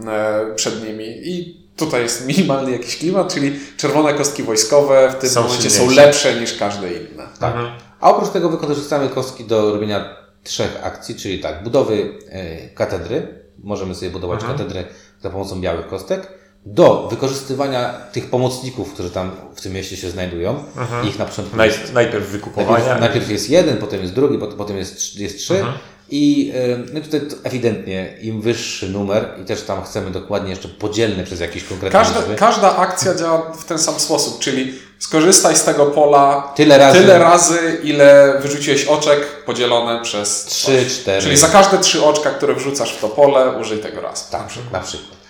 e, 0.06 0.54
przed 0.54 0.84
nimi. 0.88 1.04
I 1.06 1.64
tutaj 1.76 2.02
jest 2.02 2.26
minimalny 2.26 2.70
jakiś 2.70 2.98
klimat, 2.98 3.34
czyli 3.34 3.60
czerwone 3.76 4.14
kostki 4.14 4.42
wojskowe 4.42 5.10
w 5.10 5.20
tym 5.20 5.31
Są 5.31 5.42
momencie 5.42 5.70
są 5.70 5.76
silniejsze. 5.78 6.06
lepsze 6.06 6.34
niż 6.40 6.54
każde 6.58 6.92
inne. 6.92 7.25
Tak. 7.40 7.54
A 8.00 8.10
oprócz 8.10 8.31
tego 8.31 8.48
wykorzystamy 8.48 9.08
kostki 9.08 9.44
do 9.44 9.72
robienia 9.72 10.16
trzech 10.42 10.78
akcji, 10.82 11.14
czyli 11.14 11.40
tak, 11.40 11.62
budowy 11.64 12.19
e, 12.31 12.69
katedry. 12.69 13.44
Możemy 13.58 13.94
sobie 13.94 14.10
budować 14.10 14.40
katedry 14.44 14.84
za 15.22 15.31
pomocą 15.31 15.60
białych 15.60 15.88
kostek. 15.88 16.28
Do 16.66 17.08
wykorzystywania 17.11 17.94
tych 18.12 18.31
pomocników, 18.31 18.93
którzy 18.93 19.11
tam 19.11 19.31
w 19.55 19.61
tym 19.61 19.72
mieście 19.72 19.96
się 19.96 20.11
znajdują. 20.11 20.64
Ich 21.08 21.19
na 21.19 21.25
początku 21.25 21.56
Naj, 21.56 21.69
jest, 21.69 21.93
najpierw 21.93 22.26
wykupowania. 22.26 22.78
najpierw, 22.78 23.00
najpierw 23.00 23.31
jest 23.31 23.50
jeden, 23.50 23.76
potem 23.76 24.00
jest 24.02 24.12
drugi, 24.14 24.38
potem, 24.58 24.76
jest, 24.76 25.16
jest 25.16 25.38
trzy. 25.38 25.64
I 26.11 26.52
e, 26.55 26.78
no 26.93 27.00
tutaj 27.00 27.20
ewidentnie 27.43 28.14
im 28.22 28.40
wyższy 28.40 28.88
numer 28.88 29.28
i 29.43 29.44
też 29.44 29.62
tam 29.62 29.84
chcemy 29.84 30.11
dokładnie 30.11 30.50
jeszcze 30.50 30.69
podzielny 30.69 31.25
przez 31.25 31.40
jakieś 31.40 31.64
konkretne 31.64 31.99
Każda, 31.99 32.20
każda 32.37 32.76
akcja 32.76 33.14
działa 33.14 33.52
w 33.52 33.64
ten 33.64 33.78
sam 33.78 34.00
sposób, 34.00 34.38
czyli 34.38 34.72
skorzystaj 34.99 35.56
z 35.56 35.64
tego 35.64 35.87
pola 35.87 36.52
Tyle 36.56 36.78
razy. 36.78 36.99
tyle 36.99 37.19
razy, 37.19 37.58
ile 37.82 38.38
wyrzuciłeś 38.43 38.84
oczek 38.84 39.44
podzielone 39.44 40.02
przez 40.02 40.44
Trzy, 40.44 40.84
coś. 40.84 40.93
cztery. 41.00 41.22
Czyli 41.22 41.37
za 41.37 41.49
każde 41.49 41.78
trzy 41.78 42.05
oczka, 42.05 42.31
które 42.31 42.55
wrzucasz 42.55 42.93
w 42.93 43.00
to 43.00 43.08
pole, 43.08 43.58
użyj 43.60 43.78
tego 43.78 44.00
razu. 44.00 44.25
Tak, 44.31 44.43
na 44.72 44.81
przykład. 44.81 45.12
E, 45.12 45.23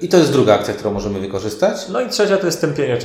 I 0.00 0.08
to 0.08 0.16
jest 0.16 0.32
druga 0.32 0.54
akcja, 0.54 0.74
którą 0.74 0.92
możemy 0.92 1.20
wykorzystać. 1.20 1.88
No 1.88 2.00
i 2.00 2.08
trzecia 2.08 2.36
to 2.36 2.46
jest 2.46 2.60
tępienie, 2.60 2.98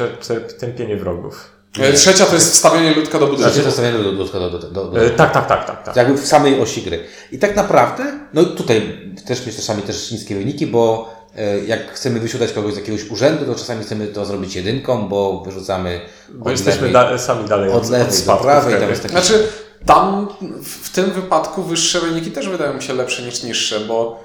tępienie 0.60 0.98
wrogów. 0.98 1.50
E, 1.80 1.94
Trzecia 1.94 2.26
to 2.26 2.36
jest 2.36 2.54
wstawianie 2.54 2.94
ludka 2.96 3.20
do 3.20 3.28
budynku. 3.28 3.52
Znaczy 3.52 3.64
zostawiamy 3.64 4.04
do, 4.04 4.12
do, 4.12 4.26
do, 4.26 4.50
do, 4.50 4.60
do, 4.60 4.86
do, 4.86 5.06
E, 5.06 5.10
tak, 5.10 5.34
tak, 5.34 5.48
tak, 5.48 5.68
tak. 5.68 5.84
tak. 5.84 5.96
jakby 5.96 6.18
w 6.18 6.28
samej 6.28 6.62
osi 6.62 6.82
gry. 6.82 7.00
I 7.32 7.40
tak 7.40 7.56
naprawdę, 7.56 8.04
no 8.34 8.44
tutaj 8.44 9.12
też 9.28 9.46
mieć 9.46 9.56
czasami 9.56 9.82
też 9.82 10.12
niskie 10.12 10.36
wyniki, 10.36 10.68
bo 10.68 11.14
e, 11.38 11.60
jak 11.60 11.94
chcemy 11.94 12.20
wysiadać 12.20 12.52
kogoś 12.52 12.74
z 12.74 12.78
jakiegoś 12.78 13.12
urzędu, 13.12 13.46
to 13.46 13.56
czasami 13.56 13.84
chcemy 13.84 14.08
to 14.08 14.26
zrobić 14.26 14.56
jedynką, 14.56 15.08
bo 15.08 15.42
wyrzucamy 15.46 16.02
Bo 16.30 16.46
od 16.46 16.52
jesteśmy 16.52 16.88
lewej, 16.92 17.12
da, 17.12 17.18
sami 17.18 17.50
dalej 17.50 17.70
od 17.70 17.90
lewej 17.90 18.08
do 18.08 18.14
spadków 18.14 18.46
prawej, 18.46 18.74
tam 18.74 18.78
wtedy. 18.78 18.90
jest 18.92 19.02
taki... 19.02 19.12
Znaczy, 19.14 19.48
tam 19.86 20.28
w 20.64 20.90
tym 20.90 21.12
wypadku 21.12 21.64
wyższe 21.64 22.00
wyniki 22.00 22.32
też 22.32 22.50
wydają 22.50 22.74
mi 22.74 22.82
się 22.84 22.94
lepsze 22.94 23.24
niż 23.24 23.44
niższe, 23.44 23.80
bo 23.80 24.24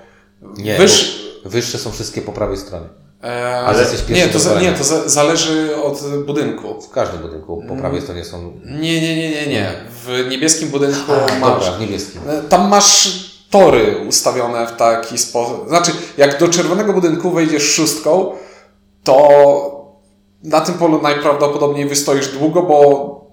Nie, 0.56 0.78
wyż... 0.78 1.27
wyższe 1.45 1.78
są 1.78 1.90
wszystkie 1.92 2.23
po 2.23 2.33
prawej 2.33 2.57
stronie. 2.57 2.87
E, 3.25 3.57
Ale 3.57 3.80
jesteś 3.80 4.00
pierwszy 4.02 4.26
nie, 4.26 4.33
to, 4.33 4.38
za, 4.38 4.61
nie, 4.61 4.73
to 4.73 4.85
za, 4.85 5.09
zależy 5.09 5.76
od 5.83 6.02
budynku. 6.26 6.80
W 6.80 6.90
każdym 6.90 7.23
budynku 7.23 7.64
po 7.68 7.76
prawej 7.76 8.02
stronie 8.02 8.25
są... 8.25 8.52
Nie, 8.64 9.00
nie, 9.00 9.16
nie, 9.16 9.30
nie, 9.30 9.47
nie. 9.47 9.73
W 10.07 10.26
niebieskim 10.30 10.68
budynku 10.68 11.12
A, 11.12 11.38
masz... 11.38 11.54
dobra, 11.54 11.73
w 11.73 11.80
niebieskim. 11.80 12.21
E, 12.28 12.42
Tam 12.42 12.68
masz 12.68 13.09
tory 13.50 13.97
ustawione 14.09 14.66
w 14.66 14.76
taki 14.76 15.18
sposób. 15.18 15.68
Znaczy, 15.68 15.92
jak 16.16 16.40
do 16.40 16.49
czerwonego 16.49 16.92
budynku 16.92 17.30
wejdziesz 17.30 17.62
szóstką, 17.62 18.33
to 19.04 19.88
na 20.45 20.61
tym 20.61 20.75
polu 20.75 21.02
najprawdopodobniej 21.02 21.88
wystoisz 21.88 22.28
długo, 22.28 22.62
bo 22.62 23.27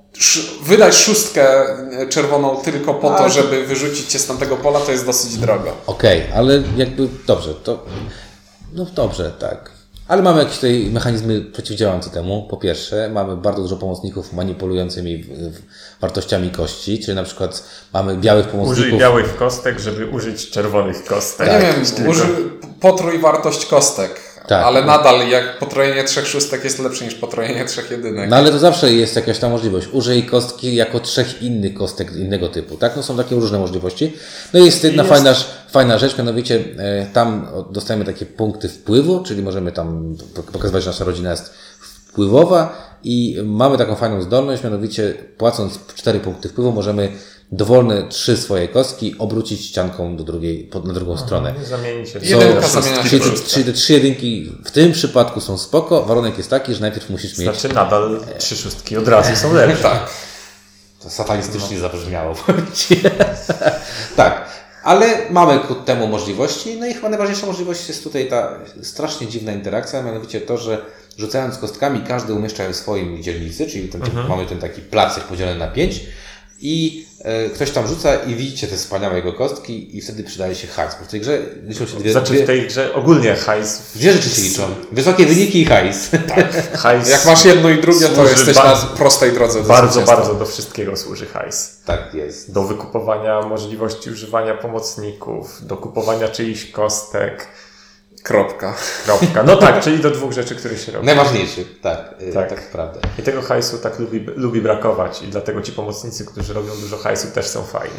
wydać 0.64 0.96
szóstkę 0.96 1.66
czerwoną 2.10 2.56
tylko 2.62 2.94
po 2.94 3.10
to, 3.10 3.18
Ale 3.18 3.28
to- 3.30 3.34
żeby 3.42 3.66
wyrzucić 3.66 4.08
cię 4.12 4.20
z 4.20 4.28
tamtego 4.28 4.58
pola, 4.58 4.80
to 4.80 4.92
jest 4.92 5.06
dosyć 5.06 5.38
drogo. 5.38 5.72
Okej, 5.88 6.24
ale 6.36 6.64
jakby 6.78 7.08
dobrze, 7.28 7.54
to. 7.54 7.86
No 8.74 8.86
dobrze, 8.96 9.32
tak. 9.40 9.72
Ale 10.08 10.22
mamy 10.22 10.40
jakieś 10.40 10.56
tutaj 10.56 10.90
mechanizmy 10.92 11.42
przeciwdziałające 11.42 12.10
temu. 12.10 12.48
Po 12.50 12.58
pierwsze, 12.58 13.10
mamy 13.14 13.38
bardzo 13.38 13.62
dużo 13.62 13.76
pomocników 13.78 14.34
manipulującymi 14.34 15.24
w- 15.24 15.28
w- 15.28 15.62
wartościami 16.02 16.50
kości, 16.50 17.00
czyli 17.00 17.16
na 17.16 17.24
przykład 17.24 17.64
mamy 17.94 18.18
białych 18.18 18.46
Użyj 18.46 18.60
pomocników. 18.60 19.00
białych 19.00 19.36
kostek, 19.36 19.80
żeby 19.80 20.06
użyć 20.08 20.50
czerwonych 20.50 21.06
kostek. 21.06 21.48
Ja 21.48 21.60
nie 21.60 21.74
wiem, 21.74 22.10
uży, 22.10 22.24
potrój 22.80 23.20
wartość 23.20 23.66
kostek. 23.66 24.20
Tak. 24.48 24.66
Ale 24.66 24.86
nadal, 24.86 25.28
jak 25.30 25.60
potrojenie 25.60 26.04
trzech 26.04 26.28
szóstek 26.28 26.64
jest 26.64 26.80
lepsze 26.80 27.06
niż 27.06 27.16
potrojenie 27.16 27.66
trzech 27.66 27.92
jedynek. 27.92 28.30
No 28.30 28.36
ale 28.36 28.52
to 28.52 28.60
zawsze 28.60 28.94
jest 28.94 29.16
jakaś 29.16 29.40
ta 29.40 29.50
możliwość. 29.50 29.88
Użyj 29.92 30.24
kostki 30.24 30.75
jako 30.75 31.00
trzech 31.00 31.42
innych 31.42 31.74
kostek 31.74 32.16
innego 32.16 32.48
typu, 32.50 32.78
tak? 32.78 32.96
No 32.96 33.04
są 33.04 33.18
takie 33.18 33.36
różne 33.36 33.60
możliwości. 33.60 34.14
No 34.54 34.60
i 34.60 34.66
jest 34.66 34.84
jedna 34.84 35.04
Jest- 35.04 35.16
Fajna, 35.16 35.34
fajna 35.72 35.98
rzecz, 35.98 36.18
mianowicie 36.18 36.64
e, 36.78 37.06
tam 37.14 37.48
dostajemy 37.72 38.06
takie 38.06 38.25
punkty 38.25 38.70
wpływu, 38.70 39.24
czyli 39.24 39.44
możemy 39.44 39.72
tam 39.72 40.16
pok- 40.36 40.52
pokazywać, 40.52 40.84
że 40.84 40.90
nasza 40.90 41.06
rodzina 41.06 41.32
jest 41.32 41.54
wpływowa 41.80 42.96
i 43.04 43.38
mamy 43.46 43.78
taką 43.78 43.96
fajną 43.96 44.22
zdolność, 44.22 44.64
mianowicie 44.64 45.14
płacąc 45.38 45.80
cztery 45.96 46.20
punkty 46.20 46.50
wpływu 46.50 46.72
możemy 46.72 47.12
dowolne 47.52 48.08
trzy 48.10 48.38
swoje 48.38 48.68
kostki 48.68 49.16
obrócić 49.20 49.66
ścianką 49.66 50.18
do 50.18 50.24
drugiej, 50.24 50.64
pod, 50.64 50.86
na 50.86 50.94
drugą 50.94 51.18
stronę. 51.18 51.54
Zamienić 51.64 52.10
się. 52.10 52.25
Się 52.25 52.38
czyli, 53.10 53.22
te, 53.22 53.32
czyli 53.48 53.66
te 53.66 53.74
trzy 53.74 53.94
jedynki 53.94 54.52
w 54.66 54.72
tym 54.72 54.92
przypadku 54.92 55.42
są 55.42 55.58
spoko. 55.58 56.04
Warunek 56.04 56.38
jest 56.38 56.50
taki, 56.50 56.74
że 56.74 56.82
najpierw 56.82 57.10
musisz 57.10 57.38
mieć. 57.38 57.50
Znaczy 57.50 57.75
nadal 57.75 58.20
trzy 58.38 58.58
szóstki 58.58 58.98
od 58.98 59.08
razu 59.08 59.36
są 59.36 59.54
lepsze. 59.54 59.84
Tak. 59.96 60.10
To 61.04 61.10
satanistycznie 61.10 61.80
zabrzmiało. 61.80 62.36
powiem 62.48 62.66
ci. 62.75 63.02
tak, 64.16 64.50
ale 64.84 65.08
mamy 65.30 65.60
ku 65.60 65.75
temu 65.75 66.08
możliwości. 66.08 66.78
No 66.80 66.86
i 66.86 66.94
chyba 66.94 67.10
najważniejsza 67.10 67.46
możliwość 67.46 67.88
jest 67.88 68.04
tutaj 68.04 68.28
ta 68.30 68.60
strasznie 68.84 69.28
dziwna 69.28 69.52
interakcja, 69.52 70.04
mianowicie 70.04 70.42
to, 70.42 70.58
że 70.58 70.86
rzucając 71.18 71.58
kostkami 71.58 72.02
każdy 72.08 72.34
umieszcza 72.34 72.64
je 72.64 72.74
w 72.74 72.75
swoim 72.75 73.24
dzielnicy, 73.24 73.68
czyli 73.68 73.90
ten, 73.90 74.02
mamy 74.30 74.46
ten 74.46 74.60
taki 74.60 74.82
placek 74.82 75.24
podzielony 75.24 75.60
na 75.60 75.68
pięć 75.68 76.02
i 76.60 77.05
e, 77.05 77.05
ktoś 77.55 77.72
tam 77.72 77.88
rzuca 77.88 78.15
i 78.15 78.36
widzicie 78.36 78.67
te 78.67 78.75
wspaniałe 78.75 79.15
jego 79.15 79.34
kostki 79.34 79.98
i 79.98 80.01
wtedy 80.01 80.24
przydaje 80.24 80.55
się 80.55 80.67
hajs. 80.67 80.96
Bo 81.00 81.05
w 81.05 81.08
tej 81.08 81.22
grze 81.22 81.41
liczą 81.63 81.86
się 81.86 81.98
dwie, 82.00 82.12
Znaczy 82.12 82.34
w 82.44 82.46
tej 82.48 82.67
grze 82.67 82.94
ogólnie 82.94 83.36
hajs. 83.36 83.82
dwie 83.96 84.13
rzeczy 84.13 84.29
się 84.29 84.41
liczą. 84.41 84.63
Wysokie 84.91 85.25
wyniki 85.25 85.62
i 85.62 85.65
hajs. 85.65 86.10
hajs 86.84 87.10
Jak 87.10 87.25
masz 87.25 87.46
jedno 87.46 87.70
i 87.70 87.82
drugie, 87.82 88.08
to 88.10 88.24
jesteś 88.29 88.55
na 88.55 88.75
prostej 88.98 89.32
drodze 89.32 89.62
do 89.62 89.67
bardzo, 89.67 89.91
zwycięstwa. 89.91 90.17
bardzo 90.17 90.34
do 90.39 90.46
wszystkiego 90.46 90.98
służy 90.98 91.25
hajs. 91.25 91.75
tak 91.86 92.13
jest. 92.13 92.51
Do 92.51 92.63
wykupowania 92.63 93.41
możliwości 93.41 94.10
używania 94.10 94.53
pomocników, 94.58 95.65
do 95.65 95.77
kupowania 95.77 96.27
czyichś 96.27 96.72
kostek. 96.72 97.48
Kropka. 98.25 98.75
Kropka. 99.05 99.44
No 99.44 99.55
tak, 99.55 99.84
czyli 99.84 100.00
do 100.00 100.12
dwóch 100.12 100.32
rzeczy, 100.32 100.55
które 100.55 100.77
się 100.77 100.91
robi. 100.91 101.05
Najważniejszy, 101.05 101.65
tak, 101.82 102.10
tak, 102.10 102.34
Tak. 102.34 102.50
tak 102.50 102.72
prawda. 102.72 103.00
I 103.20 103.22
tego 103.22 103.41
hajsu 103.41 103.77
tak 103.77 104.00
lubi, 104.00 104.25
lubi 104.36 104.62
brakować 104.62 105.22
i 105.22 105.27
dlatego 105.27 105.62
ci 105.62 105.72
pomocnicy, 105.72 106.25
którzy 106.25 106.53
robią 106.53 106.72
dużo 106.82 106.98
hajsu 106.98 107.27
też 107.34 107.48
są 107.48 107.63
fajni. 107.63 107.96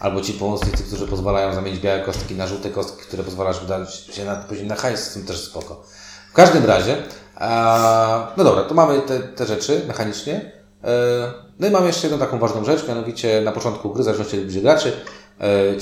Albo 0.00 0.20
ci 0.20 0.32
pomocnicy, 0.32 0.84
którzy 0.84 1.06
pozwalają 1.06 1.54
zamienić 1.54 1.80
białe 1.80 2.00
kostki 2.00 2.34
na 2.34 2.46
żółte 2.46 2.70
kostki, 2.70 3.02
które 3.02 3.22
pozwalasz 3.22 3.60
wydać 3.60 3.94
się 3.96 4.24
na, 4.24 4.36
później 4.36 4.66
na 4.66 4.74
hajs, 4.74 5.10
są 5.10 5.22
też 5.22 5.40
spoko. 5.40 5.82
W 6.30 6.32
każdym 6.32 6.66
razie, 6.66 6.96
a, 7.36 8.32
no 8.36 8.44
dobra, 8.44 8.62
to 8.62 8.74
mamy 8.74 9.00
te, 9.00 9.20
te 9.20 9.46
rzeczy 9.46 9.82
mechanicznie. 9.88 10.52
E, 10.84 11.32
no 11.60 11.66
i 11.66 11.70
mamy 11.70 11.86
jeszcze 11.86 12.06
jedną 12.06 12.26
taką 12.26 12.38
ważną 12.38 12.64
rzecz, 12.64 12.88
mianowicie 12.88 13.42
na 13.44 13.52
początku 13.52 13.90
gry, 13.90 14.02
w 14.02 14.04
zależności 14.04 14.40
od 14.40 14.62
graczy, 14.62 14.92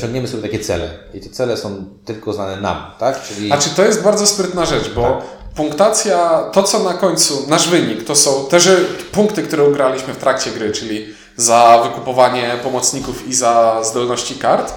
ciągniemy 0.00 0.28
sobie 0.28 0.42
takie 0.42 0.58
cele. 0.58 0.90
I 1.14 1.20
te 1.20 1.28
cele 1.28 1.56
są 1.56 1.84
tylko 2.04 2.32
znane 2.32 2.60
nam, 2.60 2.76
tak? 2.98 3.22
Czyli... 3.22 3.46
Znaczy 3.46 3.70
to 3.76 3.84
jest 3.84 4.02
bardzo 4.02 4.26
sprytna 4.26 4.64
rzecz, 4.64 4.90
bo 4.94 5.22
punktacja, 5.56 6.44
to 6.52 6.62
co 6.62 6.78
na 6.78 6.94
końcu, 6.94 7.44
nasz 7.48 7.68
wynik, 7.68 8.04
to 8.04 8.16
są 8.16 8.46
te 8.46 8.60
że 8.60 8.76
punkty, 9.12 9.42
które 9.42 9.64
ugraliśmy 9.64 10.14
w 10.14 10.16
trakcie 10.16 10.50
gry, 10.50 10.72
czyli 10.72 11.06
za 11.36 11.80
wykupowanie 11.84 12.54
pomocników 12.62 13.28
i 13.28 13.34
za 13.34 13.80
zdolności 13.84 14.34
kart. 14.34 14.74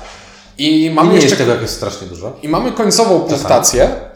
I 0.58 0.86
I 0.86 0.89
mamy 0.89 1.10
nie 1.10 1.15
jeszcze 1.15 1.29
jest 1.29 1.39
tego 1.39 1.51
jakoś 1.51 1.70
strasznie 1.70 2.08
dużo. 2.08 2.34
I 2.44 2.50
mamy 2.50 2.72
końcową 2.72 3.20
punktację, 3.20 3.84
e, 3.84 4.14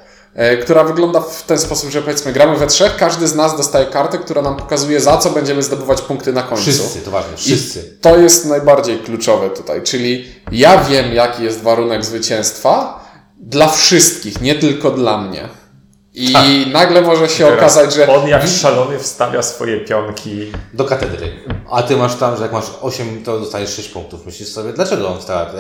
która 0.62 0.84
wygląda 0.84 1.22
w 1.22 1.44
ten 1.44 1.60
sposób, 1.60 1.90
że 1.90 2.02
powiedzmy 2.02 2.34
gramy 2.34 2.58
we 2.58 2.68
trzech, 2.68 2.96
każdy 2.96 3.28
z 3.28 3.36
nas 3.36 3.58
dostaje 3.58 3.86
kartę, 3.86 4.18
która 4.18 4.42
nam 4.42 4.58
pokazuje 4.58 5.02
za 5.02 5.18
co 5.18 5.30
będziemy 5.30 5.64
zdobywać 5.64 6.02
punkty 6.02 6.34
na 6.34 6.44
końcu. 6.44 6.64
Wszyscy, 6.64 7.02
to 7.02 7.12
ważne, 7.12 7.38
wszyscy. 7.38 7.80
I 7.80 8.02
to 8.02 8.18
jest 8.18 8.46
najbardziej 8.46 9.00
kluczowe 9.00 9.50
tutaj, 9.50 9.84
czyli 9.84 10.28
ja 10.52 10.84
wiem 10.84 11.14
jaki 11.14 11.44
jest 11.44 11.62
warunek 11.62 12.06
zwycięstwa 12.06 13.06
dla 13.40 13.70
wszystkich, 13.70 14.42
nie 14.42 14.56
tylko 14.56 14.92
dla 14.92 15.22
mnie. 15.22 15.50
I 16.14 16.34
nagle 16.72 17.02
może 17.02 17.30
się 17.30 17.44
Teraz 17.44 17.60
okazać, 17.60 17.94
że 17.94 18.08
On 18.08 18.28
jak 18.28 18.48
szalony 18.48 19.00
wstawia 19.00 19.44
swoje 19.44 19.80
pionki. 19.80 20.52
Do 20.74 20.86
katedry. 20.86 21.32
A 21.72 21.84
ty 21.84 21.98
masz 21.98 22.16
tam, 22.16 22.38
że 22.38 22.44
jak 22.44 22.52
masz 22.52 22.66
8, 22.82 23.24
to 23.24 23.40
dostajesz 23.40 23.76
6 23.76 23.90
punktów. 23.90 24.26
Myślisz 24.26 24.50
sobie, 24.50 24.74
dlaczego 24.74 25.10
on 25.10 25.20
wstawia 25.20 25.52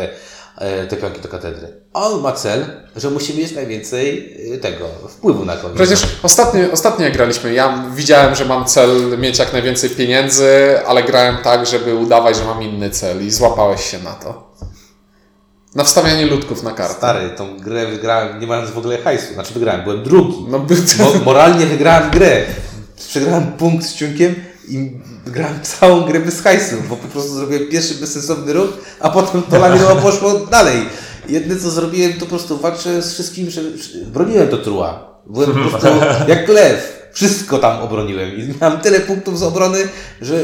te, 0.59 0.81
e, 0.81 0.87
te 0.87 0.97
pionki 0.97 1.21
do 1.21 1.29
katedry? 1.29 1.67
On 1.93 2.21
ma 2.21 2.31
cel, 2.31 2.65
że 2.95 3.09
musi 3.09 3.37
mieć 3.37 3.51
najwięcej 3.51 4.35
e, 4.53 4.57
tego 4.57 4.85
wpływu 5.09 5.45
na 5.45 5.57
kogoś. 5.57 5.77
Przecież 5.77 6.07
ostatnio, 6.23 6.71
ostatnio 6.71 7.05
jak 7.05 7.13
graliśmy, 7.13 7.53
ja 7.53 7.83
widziałem, 7.95 8.35
że 8.35 8.45
mam 8.45 8.65
cel 8.65 9.19
mieć 9.19 9.39
jak 9.39 9.53
najwięcej 9.53 9.89
pieniędzy, 9.89 10.79
ale 10.87 11.03
grałem 11.03 11.37
tak, 11.43 11.65
żeby 11.65 11.95
udawać, 11.95 12.37
że 12.37 12.45
mam 12.45 12.63
inny 12.63 12.89
cel 12.89 13.25
i 13.27 13.31
złapałeś 13.31 13.85
się 13.85 13.99
na 13.99 14.13
to. 14.13 14.49
Na 15.75 15.83
wstawianie 15.83 16.25
ludków 16.25 16.63
na 16.63 16.71
kartę. 16.71 16.93
Stary, 16.93 17.29
tą 17.29 17.57
grę 17.57 17.87
wygrałem 17.87 18.39
nie 18.39 18.47
mając 18.47 18.71
w 18.71 18.77
ogóle 18.77 18.97
hajsu. 18.97 19.33
Znaczy 19.33 19.53
wygrałem, 19.53 19.83
byłem 19.83 20.03
drugi. 20.03 20.45
No 20.47 20.59
by 20.59 20.75
Mo 20.99 21.25
moralnie 21.25 21.65
wygrałem 21.65 22.11
grę. 22.11 22.45
Przegrałem 23.09 23.51
punkt 23.51 23.85
z 23.85 23.95
ciunkiem 23.95 24.35
i 24.69 24.91
grałem 25.25 25.59
całą 25.61 26.01
grę 26.01 26.19
bez 26.19 26.41
hajsu, 26.41 26.75
bo 26.89 26.95
po 26.95 27.07
prostu 27.07 27.33
zrobiłem 27.33 27.67
pierwszy 27.67 27.93
bezsensowny 27.93 28.53
ruch, 28.53 28.69
a 28.99 29.09
potem 29.09 29.41
to 29.41 29.59
lawinowo 29.59 29.95
poszło 29.95 30.33
dalej. 30.33 30.77
Jedyne 31.29 31.59
co 31.61 31.69
zrobiłem, 31.69 32.13
to 32.13 32.19
po 32.19 32.25
prostu 32.25 32.57
walczyłem 32.57 33.01
z 33.01 33.13
wszystkim, 33.13 33.49
że 33.49 33.61
broniłem 34.05 34.47
to 34.47 34.57
trua. 34.57 35.19
Byłem 35.25 35.51
po 35.53 35.69
prostu 35.69 35.87
jak 36.27 36.47
lew. 36.47 36.99
Wszystko 37.13 37.57
tam 37.57 37.81
obroniłem 37.81 38.29
i 38.37 38.53
miałem 38.61 38.79
tyle 38.79 38.99
punktów 38.99 39.39
z 39.39 39.43
obrony, 39.43 39.87
że 40.21 40.35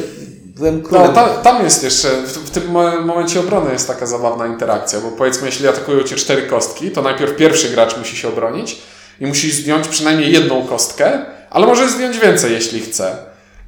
byłem 0.46 0.82
królem. 0.82 1.08
No, 1.08 1.14
ta, 1.14 1.28
tam 1.28 1.64
jest 1.64 1.84
jeszcze, 1.84 2.10
w, 2.22 2.32
w 2.38 2.50
tym 2.50 2.72
mo- 2.72 3.02
momencie 3.02 3.40
obrony 3.40 3.74
jest 3.74 3.88
taka 3.88 4.06
zabawna 4.06 4.48
interakcja, 4.48 5.00
bo 5.02 5.12
powiedzmy, 5.12 5.46
jeśli 5.46 5.68
atakują 5.68 6.04
cię 6.04 6.16
cztery 6.16 6.42
kostki, 6.42 6.92
to 6.92 7.02
najpierw 7.02 7.36
pierwszy 7.36 7.70
gracz 7.70 7.98
musi 7.98 8.18
się 8.18 8.28
obronić 8.28 8.78
i 9.20 9.26
musi 9.26 9.52
zdjąć 9.52 9.88
przynajmniej 9.88 10.32
jedną 10.32 10.68
kostkę, 10.68 11.26
ale 11.50 11.66
może 11.68 11.90
zdjąć 11.90 12.20
więcej, 12.20 12.52
jeśli 12.54 12.82
chce. 12.82 13.18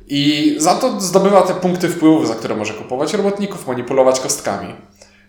I 0.08 0.56
za 0.60 0.76
to 0.76 1.02
zdobywa 1.02 1.42
te 1.42 1.54
punkty 1.54 1.90
wpływów, 1.90 2.28
za 2.28 2.36
które 2.36 2.56
może 2.56 2.74
kupować 2.74 3.14
robotników, 3.14 3.68
manipulować 3.68 4.20
kostkami. 4.20 4.76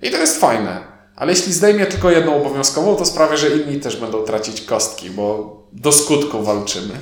I 0.03 0.11
to 0.11 0.17
jest 0.17 0.41
fajne. 0.41 0.81
Ale 1.17 1.33
jeśli 1.33 1.53
zdejmie 1.53 1.87
tylko 1.87 2.11
jedną 2.11 2.37
obowiązkową, 2.37 2.97
to 2.97 3.05
sprawia, 3.05 3.37
że 3.37 3.49
inni 3.49 3.81
też 3.81 3.97
będą 3.97 4.23
tracić 4.23 4.61
kostki, 4.61 5.11
bo 5.11 5.57
do 5.73 5.93
skutku 5.93 6.43
walczymy. 6.43 6.95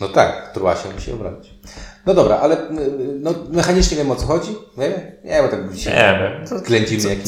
No 0.00 0.08
tak, 0.08 0.50
trua 0.54 0.76
się 0.76 0.88
musi 0.94 1.12
obronić. 1.12 1.50
No 2.06 2.14
dobra, 2.14 2.38
ale 2.38 2.70
y, 2.70 2.70
no, 3.20 3.34
mechanicznie 3.50 3.96
wiem 3.96 4.10
o 4.10 4.16
co 4.16 4.26
chodzi. 4.26 4.56
Nie, 4.76 4.88
nie 5.24 5.42
bo 5.42 5.48
tak 5.48 5.72
dzisiaj 5.72 5.94
Nie 5.94 6.18
wiem. 6.20 6.46
Co, 6.46 6.60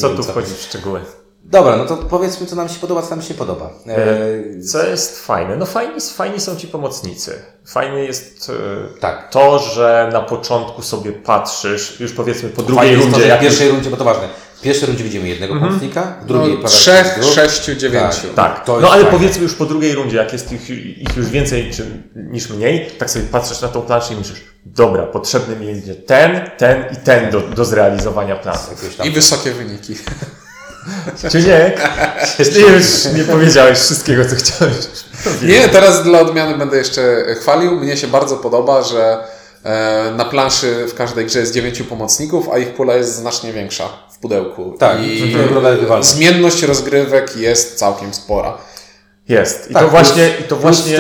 co 0.00 0.09
wiem 0.09 0.16
tu 0.16 0.25
co. 0.25 0.31
wchodzi 0.31 0.54
w 0.54 0.61
szczegóły? 0.61 1.00
Dobra, 1.44 1.76
no 1.76 1.84
to 1.84 1.96
powiedzmy, 1.96 2.46
co 2.46 2.56
nam 2.56 2.68
się 2.68 2.78
podoba, 2.80 3.02
co 3.02 3.10
nam 3.10 3.22
się 3.22 3.34
podoba. 3.34 3.70
E, 3.86 4.62
Co 4.62 4.86
jest 4.86 5.18
fajne? 5.26 5.56
No 5.56 5.66
fajni, 5.66 6.00
fajni 6.00 6.40
są 6.40 6.56
ci 6.56 6.68
pomocnicy. 6.68 7.42
Fajnie 7.66 7.98
jest 8.04 8.50
e, 8.50 8.98
tak. 9.00 9.30
to, 9.30 9.58
że 9.58 10.10
na 10.12 10.20
początku 10.20 10.82
sobie 10.82 11.12
patrzysz, 11.12 12.00
już 12.00 12.12
powiedzmy 12.12 12.48
po 12.48 12.62
drugiej 12.62 12.96
to, 12.96 13.02
rundzie, 13.02 13.20
w 13.20 13.26
jak 13.28 13.40
pierwszej 13.40 13.68
rundzie, 13.70 13.90
bo 13.90 13.96
to 13.96 14.04
ważne, 14.04 14.28
w 14.58 14.60
pierwszej 14.60 14.86
rundzie 14.86 15.04
widzimy 15.04 15.28
jednego 15.28 15.54
pomocnika, 15.54 16.16
w 16.22 16.26
drugiej 16.26 16.50
No, 16.50 16.56
parę 16.56 16.68
trzech, 16.68 17.18
grup. 17.20 17.32
sześciu, 17.34 17.74
dziewięciu. 17.74 18.28
Tak, 18.36 18.64
To 18.64 18.80
no 18.80 18.90
ale 18.90 19.02
fajne. 19.02 19.18
powiedzmy 19.18 19.42
już 19.42 19.54
po 19.54 19.64
drugiej 19.66 19.94
rundzie, 19.94 20.16
jak 20.16 20.32
jest 20.32 20.52
ich, 20.52 20.70
ich 20.98 21.16
już 21.16 21.26
więcej 21.30 21.70
czy, 21.72 21.86
niż 22.16 22.50
mniej, 22.50 22.90
tak 22.98 23.10
sobie 23.10 23.24
patrzysz 23.26 23.60
na 23.60 23.68
tą 23.68 23.82
planszę 23.82 24.14
i 24.14 24.16
myślisz, 24.16 24.40
dobra, 24.66 25.02
potrzebny 25.06 25.56
mi 25.56 25.66
będzie 25.66 25.94
ten, 25.94 26.50
ten 26.58 26.84
i 26.92 26.96
ten 26.96 27.30
do, 27.30 27.40
do 27.40 27.64
zrealizowania 27.64 28.36
planu. 28.36 28.58
I 29.04 29.10
wysokie 29.10 29.52
wyniki. 29.52 29.94
Czy 31.32 31.42
nie? 31.42 31.72
Ty 32.36 32.60
już 32.60 32.84
nie 33.16 33.24
powiedziałeś 33.24 33.78
wszystkiego, 33.78 34.24
co 34.24 34.36
chciałeś. 34.36 34.74
Nie, 35.42 35.68
teraz 35.68 36.02
dla 36.02 36.20
odmiany 36.20 36.58
będę 36.58 36.76
jeszcze 36.76 37.24
chwalił. 37.40 37.70
Mnie 37.80 37.96
się 37.96 38.06
bardzo 38.06 38.36
podoba, 38.36 38.82
że 38.82 39.18
e, 39.64 40.12
na 40.16 40.24
planszy 40.24 40.86
w 40.88 40.94
każdej 40.94 41.26
grze 41.26 41.38
jest 41.40 41.54
dziewięciu 41.54 41.84
pomocników, 41.84 42.48
a 42.52 42.58
ich 42.58 42.74
pula 42.74 42.94
jest 42.94 43.14
znacznie 43.14 43.52
większa 43.52 43.88
w 44.12 44.18
pudełku. 44.18 44.76
Tak, 44.78 45.02
I 45.02 45.32
to 45.32 45.38
wygląda 45.38 45.70
rywalnie. 45.70 46.04
zmienność 46.04 46.62
rozgrywek 46.62 47.36
jest 47.36 47.78
całkiem 47.78 48.14
spora. 48.14 48.58
Jest. 49.28 49.70
I 49.70 49.74
Tak, 49.74 49.82
to 49.82 49.88
właśnie, 49.88 50.28
plus- 50.28 50.40
i 50.40 50.48
to 50.48 50.56
właśnie 50.56 50.98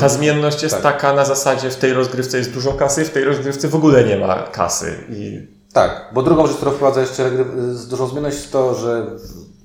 ta 0.00 0.08
zmienność 0.08 0.62
jest 0.62 0.74
Tak. 0.74 0.82
taka 0.82 1.12
na 1.12 1.24
zasadzie 1.24 1.70
w 1.70 1.76
tej 1.76 1.92
rozgrywce 1.92 2.38
jest 2.38 2.50
dużo 2.50 2.72
kasy, 2.72 3.04
w 3.04 3.10
tej 3.10 3.24
rozgrywce 3.24 3.68
w 3.68 3.74
ogóle 3.74 4.04
nie 4.04 4.16
ma 4.16 4.42
kasy. 4.42 4.94
I 5.10 5.46
Tak, 5.72 6.10
bo 6.12 6.22
drugą 6.22 6.46
rzecz, 6.46 6.56
którą 6.56 6.70
wprowadza 6.72 7.00
jeszcze 7.00 7.30
z 7.72 7.88
dużą 7.88 8.06
zmienność, 8.06 8.36
jest 8.36 8.52
to, 8.52 8.74
że 8.74 9.06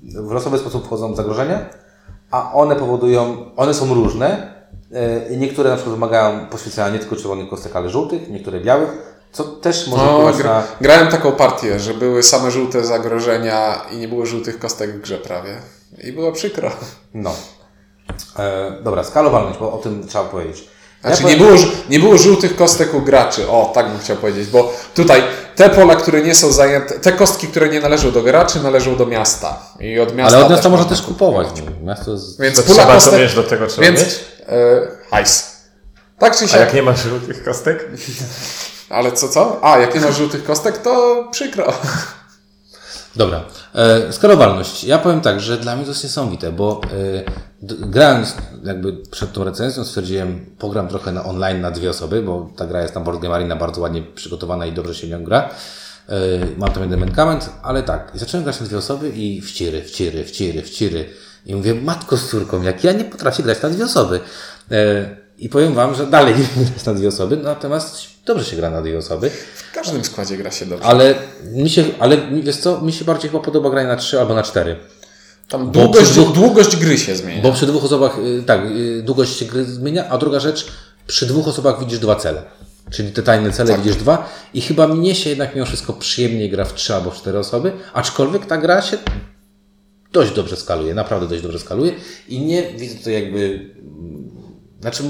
w- 0.04 0.32
losowy 0.32 0.58
sposób 0.58 0.86
wchodzą 0.86 1.16
zagrożenia, 1.16 1.66
a 2.32 2.54
one 2.54 2.76
powodują, 2.76 3.38
one 3.56 3.74
są 3.74 3.94
różne. 3.94 4.54
e, 4.94 5.34
i 5.34 5.38
Niektóre 5.38 5.70
na 5.70 5.76
przykład 5.76 5.96
wymagają 5.96 6.46
poświęcenia 6.48 6.90
nie 6.90 7.00
tylko 7.00 7.16
czerwonych 7.16 7.50
kostek, 7.50 7.76
ale 7.76 7.90
żółtych, 7.90 8.30
niektóre 8.30 8.60
białych, 8.60 8.90
co 9.32 9.44
też 9.44 9.88
może 9.88 10.04
No, 10.06 10.32
gra, 10.38 10.50
na... 10.54 10.64
grałem 10.82 11.08
taką 11.08 11.32
partię, 11.32 11.80
że 11.80 11.94
były 11.94 12.24
same 12.24 12.52
żółte 12.52 12.84
zagrożenia 12.86 13.82
i 13.92 13.98
nie 13.98 14.08
było 14.08 14.26
żółtych 14.26 14.60
kostek 14.60 14.92
w 14.92 15.02
grze 15.02 15.18
prawie. 15.18 15.58
I 16.04 16.12
było 16.12 16.32
przykro. 16.32 16.72
No. 17.14 17.32
E, 18.40 18.72
dobra, 18.84 19.04
skalowalność, 19.04 19.60
bo 19.60 19.74
o 19.74 19.78
tym 19.78 20.08
trzeba 20.08 20.24
powiedzieć. 20.24 20.70
Ja 21.04 21.10
Znaczy 21.10 21.24
powiem- 21.24 21.40
nie 21.40 21.46
było, 21.46 21.58
nie 21.90 22.00
było 22.00 22.18
żółtych 22.18 22.56
kostek 22.56 22.94
u 22.94 23.02
graczy. 23.02 23.50
O, 23.50 23.72
tak 23.76 23.90
bym 23.90 24.00
chciał 24.00 24.18
powiedzieć, 24.18 24.48
bo 24.48 24.74
tutaj 24.96 25.24
te 25.56 25.70
pola, 25.70 25.96
które 25.96 26.22
nie 26.22 26.36
są 26.36 26.52
zajęte, 26.52 27.00
te 27.00 27.12
kostki, 27.12 27.48
które 27.48 27.70
nie 27.70 27.80
należą 27.80 28.12
do 28.12 28.22
graczy, 28.22 28.60
należą 28.60 28.96
do 28.96 29.06
miasta. 29.06 29.60
I 29.80 30.00
od 30.00 30.16
miasta 30.16 30.36
Ale 30.38 30.46
od 30.46 30.52
miasta 30.52 30.70
można 30.70 30.86
też 30.86 31.02
kupować. 31.02 31.48
Miasto 31.84 32.12
jest... 32.12 32.42
Więc 32.42 32.56
to 32.58 32.64
pula 32.64 32.76
trzeba, 32.76 32.94
kostek, 32.94 33.36
do 33.36 33.44
tego 33.44 33.68
trzeba 33.68 33.88
więc 33.88 34.00
mieć. 34.00 34.10
e, 34.48 34.88
hajs. 35.10 35.54
Tak 36.20 36.38
czy 36.38 36.46
A 36.46 36.48
siak. 36.48 36.60
jak 36.60 36.74
nie 36.74 36.84
masz 36.84 37.04
żółtych 37.04 37.44
kostek? 37.44 37.88
Ale 38.90 39.12
co, 39.12 39.30
co? 39.30 39.60
A, 39.62 39.78
jak 39.78 39.96
nie 39.96 40.02
masz 40.02 40.18
żółtych 40.18 40.44
kostek, 40.44 40.78
to 40.78 41.24
przykro. 41.32 41.74
Dobra. 43.16 43.46
E, 43.76 44.14
skalowalność. 44.14 44.84
Ja 44.84 44.98
powiem 44.98 45.22
tak, 45.22 45.40
że 45.40 45.58
dla 45.58 45.76
mnie 45.76 45.86
to 45.86 45.92
jest 45.92 46.04
niesamowite, 46.04 46.52
bo 46.52 46.82
e, 46.84 47.24
grając 47.62 48.36
jakby 48.64 48.94
przed 48.94 49.34
tą 49.34 49.44
recenzją 49.44 49.86
stwierdziłem, 49.86 50.46
pogram 50.60 50.88
trochę 50.88 51.12
na 51.12 51.26
online 51.26 51.62
na 51.62 51.72
dwie 51.72 51.90
osoby, 51.90 52.22
bo 52.22 52.50
ta 52.56 52.68
gra 52.68 52.82
jest 52.82 52.96
na 52.96 53.02
Board 53.02 53.22
Game 53.22 53.36
Arena 53.36 53.56
bardzo 53.56 53.82
ładnie 53.82 54.02
przygotowana 54.02 54.66
i 54.66 54.72
dobrze 54.72 54.96
się 54.96 55.08
nią 55.08 55.24
gra. 55.24 55.50
E, 56.10 56.16
mam 56.58 56.72
tam 56.72 56.84
jeden 56.84 57.00
mankament, 57.00 57.50
ale 57.64 57.84
tak. 57.84 58.12
Zacząłem 58.16 58.44
grać 58.44 58.60
na 58.60 58.66
dwie 58.66 58.78
osoby 58.78 59.10
i 59.10 59.42
wciry, 59.42 59.82
wciry, 59.82 60.26
wciry, 60.26 60.62
wciry. 60.62 61.10
I 61.46 61.56
mówię, 61.56 61.74
matko 61.74 62.18
z 62.18 62.30
córką, 62.30 62.62
jak 62.62 62.84
ja 62.84 62.92
nie 62.92 63.04
potrafię 63.04 63.44
grać 63.44 63.62
na 63.62 63.70
dwie 63.70 63.86
osoby. 63.86 64.20
E, 64.72 65.16
I 65.38 65.50
powiem 65.50 65.74
wam, 65.74 65.96
że 65.96 66.08
dalej 66.08 66.36
nie 66.58 66.66
grać 66.66 66.86
na 66.86 66.94
dwie 66.94 67.08
osoby, 67.08 67.38
natomiast 67.38 68.13
dobrze 68.26 68.46
się 68.46 68.56
gra 68.56 68.70
na 68.70 68.82
dwie 68.82 68.98
osoby. 68.98 69.30
W 69.30 69.72
każdym 69.74 70.04
składzie 70.04 70.38
gra 70.38 70.52
się 70.52 70.66
dobrze. 70.66 70.86
Ale 70.86 71.16
mi 71.54 71.70
się, 71.70 71.86
ale 72.00 72.18
wiesz 72.42 72.58
co, 72.58 72.82
mi 72.82 72.94
się 72.94 73.06
bardziej 73.06 73.32
chyba 73.32 73.44
podoba 73.44 73.70
granie 73.70 73.88
na 73.88 73.96
3 73.96 74.20
albo 74.20 74.34
na 74.34 74.44
4. 74.44 74.76
Tam 75.50 75.72
długość, 75.72 76.12
dwóch- 76.12 76.34
długość 76.34 76.76
gry 76.76 76.98
się 76.98 77.16
zmienia. 77.16 77.42
Bo 77.42 77.52
przy 77.52 77.66
dwóch 77.66 77.84
osobach, 77.84 78.18
y, 78.20 78.44
tak, 78.44 78.62
y, 78.66 79.02
długość 79.06 79.38
się 79.38 79.46
gry 79.46 79.66
zmienia, 79.66 80.10
a 80.10 80.18
druga 80.18 80.40
rzecz, 80.40 80.68
przy 81.08 81.26
dwóch 81.26 81.48
osobach 81.48 81.80
widzisz 81.80 82.00
dwa 82.00 82.16
cele. 82.16 82.44
Czyli 82.92 83.12
te 83.12 83.24
tajne 83.24 83.52
cele 83.52 83.78
widzisz 83.78 83.96
dwa 83.96 84.30
i 84.54 84.62
chyba 84.62 84.88
mnie 84.88 85.16
się 85.16 85.30
jednak 85.30 85.56
mimo 85.56 85.66
wszystko 85.66 85.94
przyjemniej 85.94 86.50
gra 86.50 86.66
w 86.66 86.74
trzy 86.74 86.96
albo 86.96 87.12
w 87.12 87.16
cztery 87.16 87.40
osoby, 87.40 87.72
aczkolwiek 87.94 88.46
ta 88.46 88.58
gra 88.58 88.82
się 88.82 88.98
dość 90.12 90.32
dobrze 90.32 90.56
skaluje, 90.56 90.94
naprawdę 90.94 91.28
dość 91.28 91.42
dobrze 91.42 91.60
skaluje 91.60 91.92
i 92.28 92.42
nie 92.42 92.64
widzę 92.78 92.96
to 93.04 93.10
jakby, 93.10 93.70
znaczy 94.84 95.04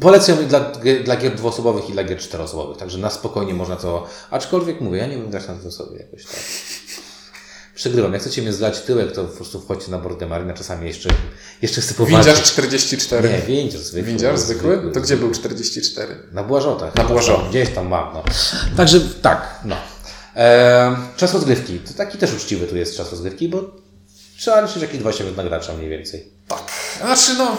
polecam 0.00 0.40
ją 0.40 0.48
dla, 0.48 0.60
dla 1.04 1.16
gier 1.16 1.34
dwuosobowych 1.34 1.90
i 1.90 1.92
dla 1.92 2.04
gier 2.04 2.18
czteroosobowych, 2.18 2.76
także 2.76 2.98
na 2.98 3.10
spokojnie 3.10 3.54
można 3.54 3.76
to, 3.76 4.06
aczkolwiek 4.30 4.80
mówię, 4.80 4.98
ja 4.98 5.06
nie 5.06 5.16
wiem 5.16 5.30
grać 5.30 5.48
na 5.48 5.54
dwie 5.54 5.68
osoby 5.68 5.98
jakoś 5.98 6.24
tak. 6.24 6.40
Przegrywam. 7.74 8.12
Jak 8.12 8.22
chcecie 8.22 8.42
mnie 8.42 8.52
zlać 8.52 8.80
tyłek, 8.80 9.12
to 9.12 9.24
po 9.24 9.36
prostu 9.36 9.60
wchodźcie 9.60 9.90
na 9.90 9.98
Board 9.98 10.20
Game 10.20 10.34
Arena. 10.34 10.54
Czasami 10.54 10.86
jeszcze, 10.86 11.08
jeszcze 11.62 11.80
chcę 11.80 11.94
powalczyć. 11.94 12.26
Windziarz 12.26 12.52
44. 12.52 13.28
Nie, 13.28 13.38
windziarz 13.38 13.80
zwykły. 13.80 14.08
Windziarz 14.08 14.40
zwykły? 14.40 14.90
To 14.94 15.00
gdzie 15.00 15.16
był 15.16 15.30
44? 15.30 16.16
Na 16.32 16.42
Błażotach. 16.42 16.94
Na 16.94 17.04
Błażotach. 17.04 17.48
Gdzieś 17.50 17.68
tam 17.70 17.88
mam, 17.88 18.14
no. 18.14 18.24
Także 18.76 19.00
tak, 19.00 19.60
no. 19.64 19.76
E, 20.36 20.96
czas 21.16 21.34
rozgrywki. 21.34 21.78
To 21.78 21.94
taki 21.94 22.18
też 22.18 22.34
uczciwy 22.34 22.66
tu 22.66 22.76
jest 22.76 22.96
czas 22.96 23.10
rozgrywki, 23.10 23.48
bo 23.48 23.70
trzeba 24.38 24.60
liczyć 24.60 24.82
jakieś 24.82 24.98
20 24.98 25.24
minut 25.24 25.36
na 25.36 25.44
gracza 25.44 25.74
mniej 25.74 25.90
więcej. 25.90 26.32
Tak. 26.48 26.62
Znaczy 27.00 27.34
no, 27.38 27.56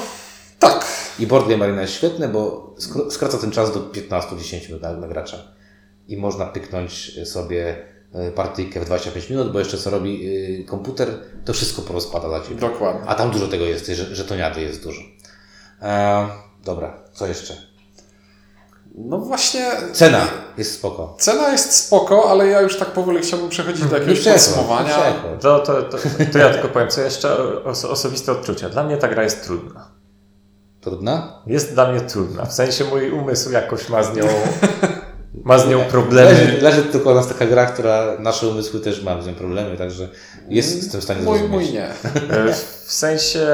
tak. 0.63 0.85
I 1.19 1.27
Board 1.27 1.47
Game 1.47 1.63
Arena 1.63 1.81
jest 1.81 1.93
świetne, 1.93 2.27
bo 2.27 2.73
skr- 2.79 3.11
skraca 3.11 3.37
ten 3.37 3.51
czas 3.51 3.73
do 3.73 3.79
15-10 3.79 4.67
minut 4.67 4.81
na, 4.81 4.93
na 4.93 5.07
gracza. 5.07 5.37
I 6.07 6.17
można 6.17 6.45
pyknąć 6.45 7.11
sobie 7.29 7.75
e, 8.13 8.31
partyjkę 8.31 8.79
w 8.79 8.85
25 8.85 9.29
minut, 9.29 9.51
bo 9.51 9.59
jeszcze 9.59 9.77
co 9.77 9.89
robi 9.89 10.27
y, 10.61 10.65
komputer, 10.65 11.09
to 11.45 11.53
wszystko 11.53 11.81
porozpada 11.81 12.29
za 12.29 12.41
Ciebie. 12.41 12.55
Dokładnie. 12.55 13.01
A 13.09 13.15
tam 13.15 13.31
dużo 13.31 13.47
tego 13.47 13.65
jest, 13.65 13.87
że, 13.87 14.15
żetoniady 14.15 14.61
jest 14.61 14.83
dużo. 14.83 15.01
E, 15.81 16.27
dobra, 16.65 17.03
co 17.13 17.27
jeszcze? 17.27 17.73
No 18.95 19.17
właśnie. 19.17 19.71
Cena 19.93 20.27
jest 20.57 20.73
spoko. 20.73 21.15
Cena 21.19 21.51
jest 21.51 21.73
spoko, 21.73 22.29
ale 22.31 22.47
ja 22.47 22.61
już 22.61 22.77
tak 22.77 22.87
powoli 22.91 23.19
chciałbym 23.19 23.49
przechodzić 23.49 23.85
do 23.85 23.97
jakiegoś 23.97 24.19
przechodź, 24.19 24.41
podsumowania. 24.43 24.89
przechodź. 24.89 25.41
To, 25.41 25.59
to, 25.59 25.83
to, 25.83 25.97
to 26.31 26.37
ja 26.37 26.49
tylko 26.53 26.67
powiem, 26.67 26.89
co 26.89 27.01
jeszcze 27.01 27.37
os 27.63 27.85
osobiste 27.85 28.31
odczucia. 28.31 28.69
Dla 28.69 28.83
mnie 28.83 28.97
ta 28.97 29.07
gra 29.07 29.23
jest 29.23 29.43
trudna. 29.43 29.92
Trudna? 30.83 31.41
Jest 31.47 31.73
dla 31.73 31.91
mnie 31.91 32.01
trudna. 32.01 32.45
W 32.45 32.53
sensie 32.53 32.83
mój 32.83 33.11
umysł 33.11 33.51
jakoś 33.51 33.89
ma 33.89 34.03
z 34.03 34.15
nią, 34.17 34.23
ma 35.45 35.57
z 35.59 35.67
nią 35.67 35.77
Leży, 35.77 35.89
problemy. 35.89 36.57
leży 36.61 36.81
tylko 36.83 37.11
u 37.11 37.15
nas 37.15 37.27
taka 37.27 37.45
gra, 37.45 37.65
która 37.65 38.17
nasze 38.19 38.47
umysły 38.47 38.79
też 38.79 39.03
ma 39.03 39.21
z 39.21 39.27
nią 39.27 39.33
problemy, 39.35 39.77
także 39.77 40.07
jest 40.49 40.83
z 40.83 40.91
tym 40.91 41.01
w 41.01 41.03
stanie 41.03 41.21
Mój, 41.21 41.37
zrozumieć. 41.37 41.65
mój 41.65 41.73
nie. 41.73 41.87
E, 42.49 42.53
W 42.85 42.91
sensie 42.93 43.47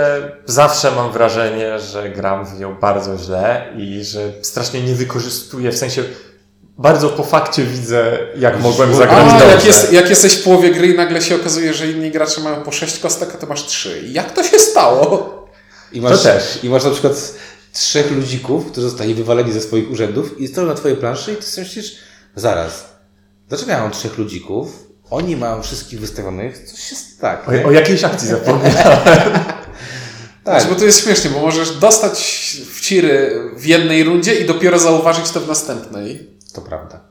zawsze 0.45 0.91
mam 0.91 1.11
wrażenie, 1.11 1.79
że 1.79 2.09
gram 2.09 2.45
w 2.45 2.59
nią 2.59 2.75
bardzo 2.75 3.17
źle 3.17 3.73
i 3.77 4.03
że 4.03 4.19
strasznie 4.41 4.81
nie 4.83 4.95
wykorzystuję, 4.95 5.71
w 5.71 5.77
sensie 5.77 6.03
bardzo 6.77 7.09
po 7.09 7.23
fakcie 7.23 7.63
widzę, 7.63 8.17
jak 8.37 8.59
mogłem 8.61 8.95
zagrać 8.95 9.25
A, 9.27 9.31
dobrze. 9.39 9.47
jak, 9.55 9.65
jest, 9.65 9.93
jak 9.93 10.09
jesteś 10.09 10.33
w 10.37 10.43
połowie 10.43 10.71
gry 10.71 10.87
i 10.87 10.97
nagle 10.97 11.21
się 11.21 11.35
okazuje, 11.35 11.73
że 11.73 11.87
inni 11.87 12.11
gracze 12.11 12.41
mają 12.41 12.61
po 12.63 12.71
6 12.71 12.99
kostek, 12.99 13.29
a 13.35 13.37
ty 13.37 13.47
masz 13.47 13.65
3. 13.65 14.01
Jak 14.11 14.31
to 14.31 14.43
się 14.43 14.59
stało? 14.59 15.38
I 15.91 16.01
masz, 16.01 16.17
To 16.17 16.23
też. 16.23 16.63
I 16.63 16.69
masz 16.69 16.83
na 16.83 16.91
przykład 16.91 17.33
trzech 17.73 18.11
ludzików, 18.11 18.71
którzy 18.71 18.89
zostali 18.89 19.15
wywaleni 19.15 19.51
ze 19.51 19.61
swoich 19.61 19.91
urzędów 19.91 20.41
i 20.41 20.47
stoją 20.47 20.67
na 20.67 20.73
twojej 20.73 20.97
planszy 20.97 21.33
i 21.33 21.35
ty 21.35 21.43
sobie 21.43 21.67
myślisz, 21.67 21.95
zaraz, 22.35 22.85
dlaczego 23.49 23.71
ja 23.71 23.79
mam 23.79 23.91
trzech 23.91 24.17
ludzików, 24.17 24.89
oni 25.09 25.35
mają 25.35 25.61
wszystkich 25.61 25.99
wystawionych, 25.99 26.57
coś 26.57 26.91
jest 26.91 27.21
tak. 27.21 27.49
O, 27.49 27.67
o 27.67 27.71
jakiejś 27.71 28.03
akcji 28.03 28.27
zapomniałem. 28.27 28.73
tak. 30.43 30.61
Znaczy, 30.61 30.67
bo 30.67 30.75
to 30.75 30.85
jest 30.85 31.03
śmiesznie, 31.03 31.29
bo 31.29 31.39
możesz 31.39 31.77
dostać 31.77 32.19
w 32.73 32.81
ciry 32.81 33.41
w 33.57 33.65
jednej 33.65 34.03
rundzie 34.03 34.35
i 34.35 34.45
dopiero 34.45 34.79
zauważyć 34.79 35.29
to 35.29 35.39
w 35.39 35.47
następnej. 35.47 36.29
To 36.53 36.61
prawda. 36.61 37.08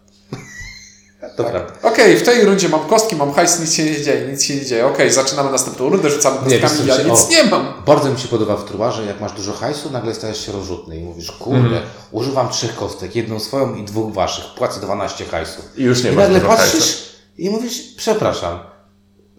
To 1.36 1.44
prawda. 1.44 1.72
Okej, 1.82 2.16
w 2.16 2.22
tej 2.22 2.44
rundzie 2.44 2.68
mam 2.68 2.80
kostki, 2.88 3.16
mam 3.16 3.32
hajs, 3.32 3.60
nic 3.60 3.72
się 3.74 3.84
nie 3.84 4.02
dzieje, 4.02 4.28
nic 4.32 4.42
się 4.44 4.54
nie 4.56 4.64
dzieje. 4.66 4.86
Okej, 4.86 5.12
zaczynamy 5.12 5.50
następną 5.50 5.88
rundę, 5.88 6.10
rzucamy 6.10 6.36
Nie, 6.46 6.58
kostkami, 6.58 6.88
co, 6.90 6.98
ja 7.02 7.08
o. 7.08 7.16
nic 7.16 7.28
nie 7.30 7.44
mam. 7.44 7.72
Bardzo 7.86 8.10
mi 8.12 8.18
się 8.20 8.28
podoba 8.28 8.56
w 8.56 8.64
truarze, 8.64 9.04
jak 9.04 9.20
masz 9.20 9.32
dużo 9.32 9.52
hajsu, 9.52 9.90
nagle 9.90 10.14
stajesz 10.14 10.46
się 10.46 10.52
rozrzutny 10.52 10.96
i 10.96 11.00
mówisz, 11.02 11.30
kurde, 11.30 11.58
Mhm. 11.58 11.82
używam 12.10 12.48
trzech 12.48 12.76
kostek, 12.76 13.16
jedną 13.16 13.40
swoją 13.40 13.74
i 13.74 13.84
dwóch 13.84 14.12
waszych, 14.14 14.44
płacę 14.56 14.80
12 14.80 15.24
hajsu. 15.24 15.62
I 15.76 15.82
już 15.82 16.04
nie 16.04 16.10
I 16.10 16.12
masz 16.16 16.24
nagle 16.30 16.40
patrzysz 16.48 16.72
hajsu. 16.72 16.96
i 17.38 17.50
mówisz, 17.50 17.82
przepraszam, 17.96 18.58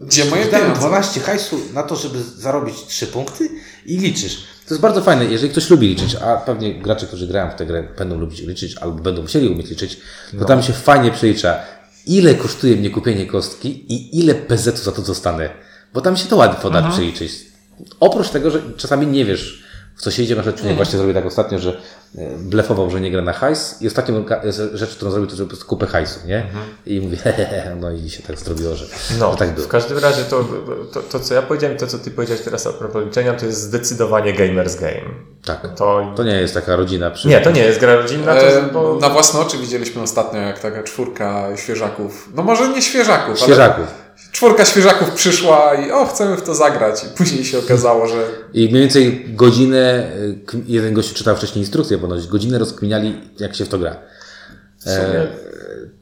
Gdzie 0.02 0.26
moje 0.26 0.46
pieniądze? 0.46 0.80
12 0.80 1.20
hajsu 1.22 1.60
na 1.74 1.84
to, 1.84 1.96
żeby 1.96 2.24
zarobić 2.24 2.76
3 2.88 3.08
punkty 3.08 3.50
i 3.86 3.98
liczysz. 3.98 4.38
To 4.70 4.74
jest 4.74 4.82
bardzo 4.82 5.02
fajne, 5.02 5.26
jeżeli 5.26 5.52
ktoś 5.52 5.70
lubi 5.70 5.88
liczyć, 5.88 6.16
a 6.16 6.38
pewnie 6.38 6.74
gracze, 6.74 7.08
którzy 7.08 7.28
grają 7.28 7.52
w 7.52 7.56
tę 7.56 7.66
grę 7.66 7.84
będą 7.98 8.18
lubić 8.18 8.42
liczyć 8.42 8.78
albo 8.78 9.04
będą 9.04 9.22
musieli 9.22 9.50
umieć 9.50 9.70
liczyć, 9.70 9.98
to 10.40 10.46
tam 10.46 10.64
się 10.64 10.74
fajnie 10.74 11.12
przelicza, 11.12 11.60
ile 12.06 12.36
kosztuje 12.36 12.76
mnie 12.76 12.90
kupienie 12.90 13.26
kostki 13.26 13.94
i 13.94 14.20
ile 14.20 14.36
PZ-u 14.36 14.78
za 14.78 14.92
to 14.92 15.02
dostanę. 15.02 15.50
Bo 15.94 16.02
tam 16.02 16.18
się 16.18 16.28
to 16.28 16.36
ładnie 16.36 16.72
da 16.72 16.90
przeliczyć. 16.92 17.32
Oprócz 18.00 18.30
tego, 18.30 18.52
że 18.52 18.62
czasami 18.78 19.08
nie 19.08 19.26
wiesz, 19.26 19.64
w 20.00 20.02
co 20.02 20.12
się 20.12 20.24
idzie. 20.24 20.36
Na 20.36 20.42
przykład 20.42 20.60
człowiek 20.60 20.76
właśnie 20.78 20.98
zrobił 20.98 21.14
tak 21.16 21.26
ostatnio, 21.26 21.60
że 21.60 21.82
e, 22.18 22.22
blefował, 22.38 22.90
że 22.90 23.02
nie 23.02 23.12
gra 23.12 23.22
na 23.22 23.34
hajs 23.34 23.82
i 23.82 23.88
ostatnią 23.88 24.26
e, 24.30 24.52
rzecz, 24.78 24.96
którą 24.96 25.12
zrobił, 25.12 25.30
to 25.30 25.36
zrobił 25.36 25.48
po 25.48 25.50
prostu 25.56 25.68
kupę 25.70 25.86
hajsu, 25.88 26.20
nie? 26.28 26.46
I 26.86 27.02
mówi, 27.02 27.18
hehehe, 27.24 27.76
no 27.80 27.92
i 27.92 28.10
się 28.10 28.24
tak 28.24 28.40
zrobiło, 28.40 28.76
że, 28.76 28.86
No, 29.20 29.32
że 29.32 29.38
tak 29.38 29.54
było. 29.54 29.66
w 29.68 29.70
każdym 29.70 29.98
razie 29.98 30.24
to, 30.24 30.46
to, 30.94 31.02
to, 31.02 31.20
co 31.20 31.34
ja 31.34 31.42
powiedziałem, 31.42 31.78
to 31.78 31.88
co 31.88 31.98
ty 32.00 32.12
powiedziałeś 32.12 32.42
teraz 32.42 32.68
a 32.68 32.74
propos 32.74 33.06
liczenia, 33.06 33.34
to 33.34 33.46
jest 33.46 33.62
zdecydowanie 33.62 34.34
gamers 34.34 34.76
game. 34.76 35.02
Tak. 35.46 35.76
To, 35.76 36.14
To 36.16 36.24
nie 36.24 36.36
jest 36.42 36.54
taka 36.54 36.76
rodzina 36.76 37.12
przy... 37.12 37.28
nie, 37.28 37.42
to 37.42 37.52
nie 37.52 37.62
jest 37.62 37.80
gra 37.80 37.96
rodzinna, 37.96 38.36
to, 38.36 38.48
E, 38.48 38.62
bo, 38.74 38.96
Na 39.02 39.10
własne 39.10 39.40
oczy 39.40 39.58
widzieliśmy 39.58 40.02
ostatnio, 40.02 40.40
jak 40.40 40.60
taka 40.60 40.84
czwórka 40.84 41.58
świeżaków, 41.58 42.30
no 42.36 42.44
może 42.44 42.70
nie 42.70 42.82
świeżaków, 42.82 43.40
Świeżaków. 43.40 43.86
ale 43.88 44.09
czwórka 44.32 44.66
świeżaków 44.66 45.12
przyszła 45.12 45.76
i 45.76 45.92
o, 45.92 46.06
chcemy 46.06 46.38
w 46.38 46.42
to 46.42 46.56
zagrać. 46.56 47.04
I 47.04 47.08
później 47.18 47.46
się 47.46 47.60
okazało, 47.60 48.08
że 48.08 48.16
I 48.54 48.70
mniej 48.70 48.82
więcej 48.82 49.26
godzinę, 49.30 50.12
k- 50.46 50.58
jeden 50.68 50.94
gościu 50.94 51.16
czytał 51.16 51.36
wcześniej 51.36 51.64
instrukcję, 51.64 51.98
ponoć 51.98 52.28
godzinę 52.28 52.60
rozkminiali, 52.60 53.22
jak 53.40 53.56
się 53.56 53.66
w 53.66 53.70
to 53.70 53.80
gra. 53.80 53.96
w 54.78 54.84
sumie 54.84 55.28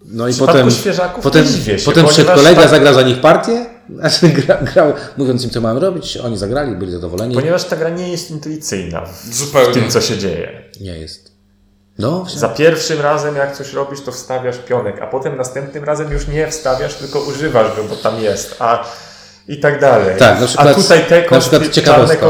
No 0.05 0.27
i 0.27 0.33
potem, 0.33 0.71
świeżaków 0.71 1.23
potem, 1.23 1.45
się, 1.47 1.75
potem 1.85 2.05
ponieważ 2.05 2.35
kolega, 2.37 2.61
tak- 2.61 2.69
zagrał 2.69 2.93
za 2.93 3.01
nich 3.01 3.21
partię, 3.21 3.65
znaczy 3.99 4.29
gra, 4.29 4.57
grał, 4.73 4.93
mówiąc 5.17 5.43
im, 5.43 5.49
co 5.49 5.61
mają 5.61 5.79
robić, 5.79 6.17
oni 6.17 6.37
zagrali, 6.37 6.75
byli 6.75 6.91
zadowoleni. 6.91 7.35
ponieważ 7.35 7.63
ta 7.63 7.75
gra 7.75 7.89
nie 7.89 8.09
jest 8.11 8.31
intuicyjna 8.31 9.05
w, 9.05 9.33
Zupełnie. 9.35 9.71
w 9.71 9.73
tym, 9.73 9.89
co 9.89 10.01
się 10.01 10.17
dzieje. 10.17 10.63
Nie 10.81 10.97
jest. 10.99 11.37
No. 11.99 12.25
Za 12.36 12.49
pierwszym 12.49 13.01
razem, 13.01 13.36
jak 13.36 13.57
coś 13.57 13.73
robisz, 13.73 14.01
to 14.01 14.12
wstawiasz 14.12 14.57
pionek, 14.57 15.01
a 15.01 15.07
potem 15.07 15.38
następnym 15.38 15.83
razem 15.83 16.12
już 16.12 16.27
nie 16.27 16.47
wstawiasz, 16.47 16.95
tylko 16.95 17.19
używasz 17.19 17.75
go, 17.75 17.83
bo 17.83 17.95
tam 17.95 18.19
jest, 18.19 18.55
a 18.60 18.83
i 19.47 19.60
tak 19.60 19.81
dalej. 19.81 20.17
Tak, 20.17 20.41
na 20.41 20.47
przykład, 20.47 20.67
a 20.67 20.73
tutaj 20.73 21.05
te 21.05 21.23
kostki, 21.23 21.55
na 21.55 21.60
przykład 21.60 21.75
ciekawostka, 21.75 22.27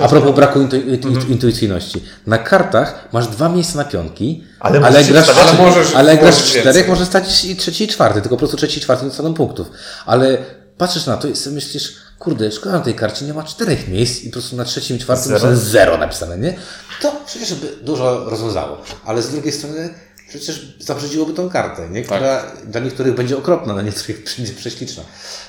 a, 0.00 0.04
a, 0.04 0.08
propos 0.08 0.32
braku 0.32 0.60
intu, 0.60 0.76
intu, 0.76 1.08
intuicyjności. 1.28 2.04
Na 2.26 2.38
kartach 2.38 3.08
masz 3.12 3.26
dwa 3.28 3.48
miejsca 3.48 3.78
na 3.78 3.84
pionki, 3.84 4.44
Ale 4.60 4.80
ale, 4.86 5.04
grasz, 5.04 5.28
ale 5.28 5.52
możesz 5.52 5.94
ale 5.94 6.16
grasz 6.16 6.34
włożyć 6.34 6.50
czterech, 6.50 6.64
więcej. 6.74 6.90
może 6.90 7.06
stać 7.06 7.44
i 7.44 7.56
trzeci 7.56 7.84
i 7.84 7.88
czwarty, 7.88 8.20
tylko 8.20 8.36
po 8.36 8.38
prostu 8.38 8.56
trzeci 8.56 8.78
i 8.78 8.82
czwarty 8.82 9.04
nie 9.04 9.08
dostaną 9.08 9.34
punktów. 9.34 9.70
Ale 10.06 10.38
patrzysz 10.78 11.06
na 11.06 11.16
to 11.16 11.28
i 11.28 11.32
myślisz, 11.50 11.96
kurde, 12.18 12.52
szkoda 12.52 12.78
na 12.78 12.84
tej 12.84 12.94
karcie, 12.94 13.24
nie 13.24 13.34
ma 13.34 13.42
czterech 13.42 13.88
miejsc 13.88 14.22
i 14.22 14.26
po 14.26 14.32
prostu 14.32 14.56
na 14.56 14.64
trzecim 14.64 14.96
i 14.96 15.00
czwartym 15.00 15.38
Zero. 15.38 15.56
zero 15.56 15.98
napisane, 15.98 16.38
nie? 16.38 16.56
To 17.02 17.12
przecież 17.26 17.54
by 17.54 17.76
dużo 17.82 18.30
rozwiązało. 18.30 18.82
Ale 19.04 19.22
z 19.22 19.30
drugiej 19.30 19.52
strony 19.52 19.94
przecież 20.28 20.76
zabrzydziłoby 20.78 21.32
tą 21.34 21.50
kartę, 21.50 21.88
nie? 21.90 22.02
która 22.02 22.42
dla 22.64 22.80
niektórych 22.80 23.14
będzie 23.14 23.38
okropna, 23.38 23.72
dla 23.72 23.82
niektórych 23.82 24.24
będzie 24.38 24.52
prześliczna. 24.52 25.02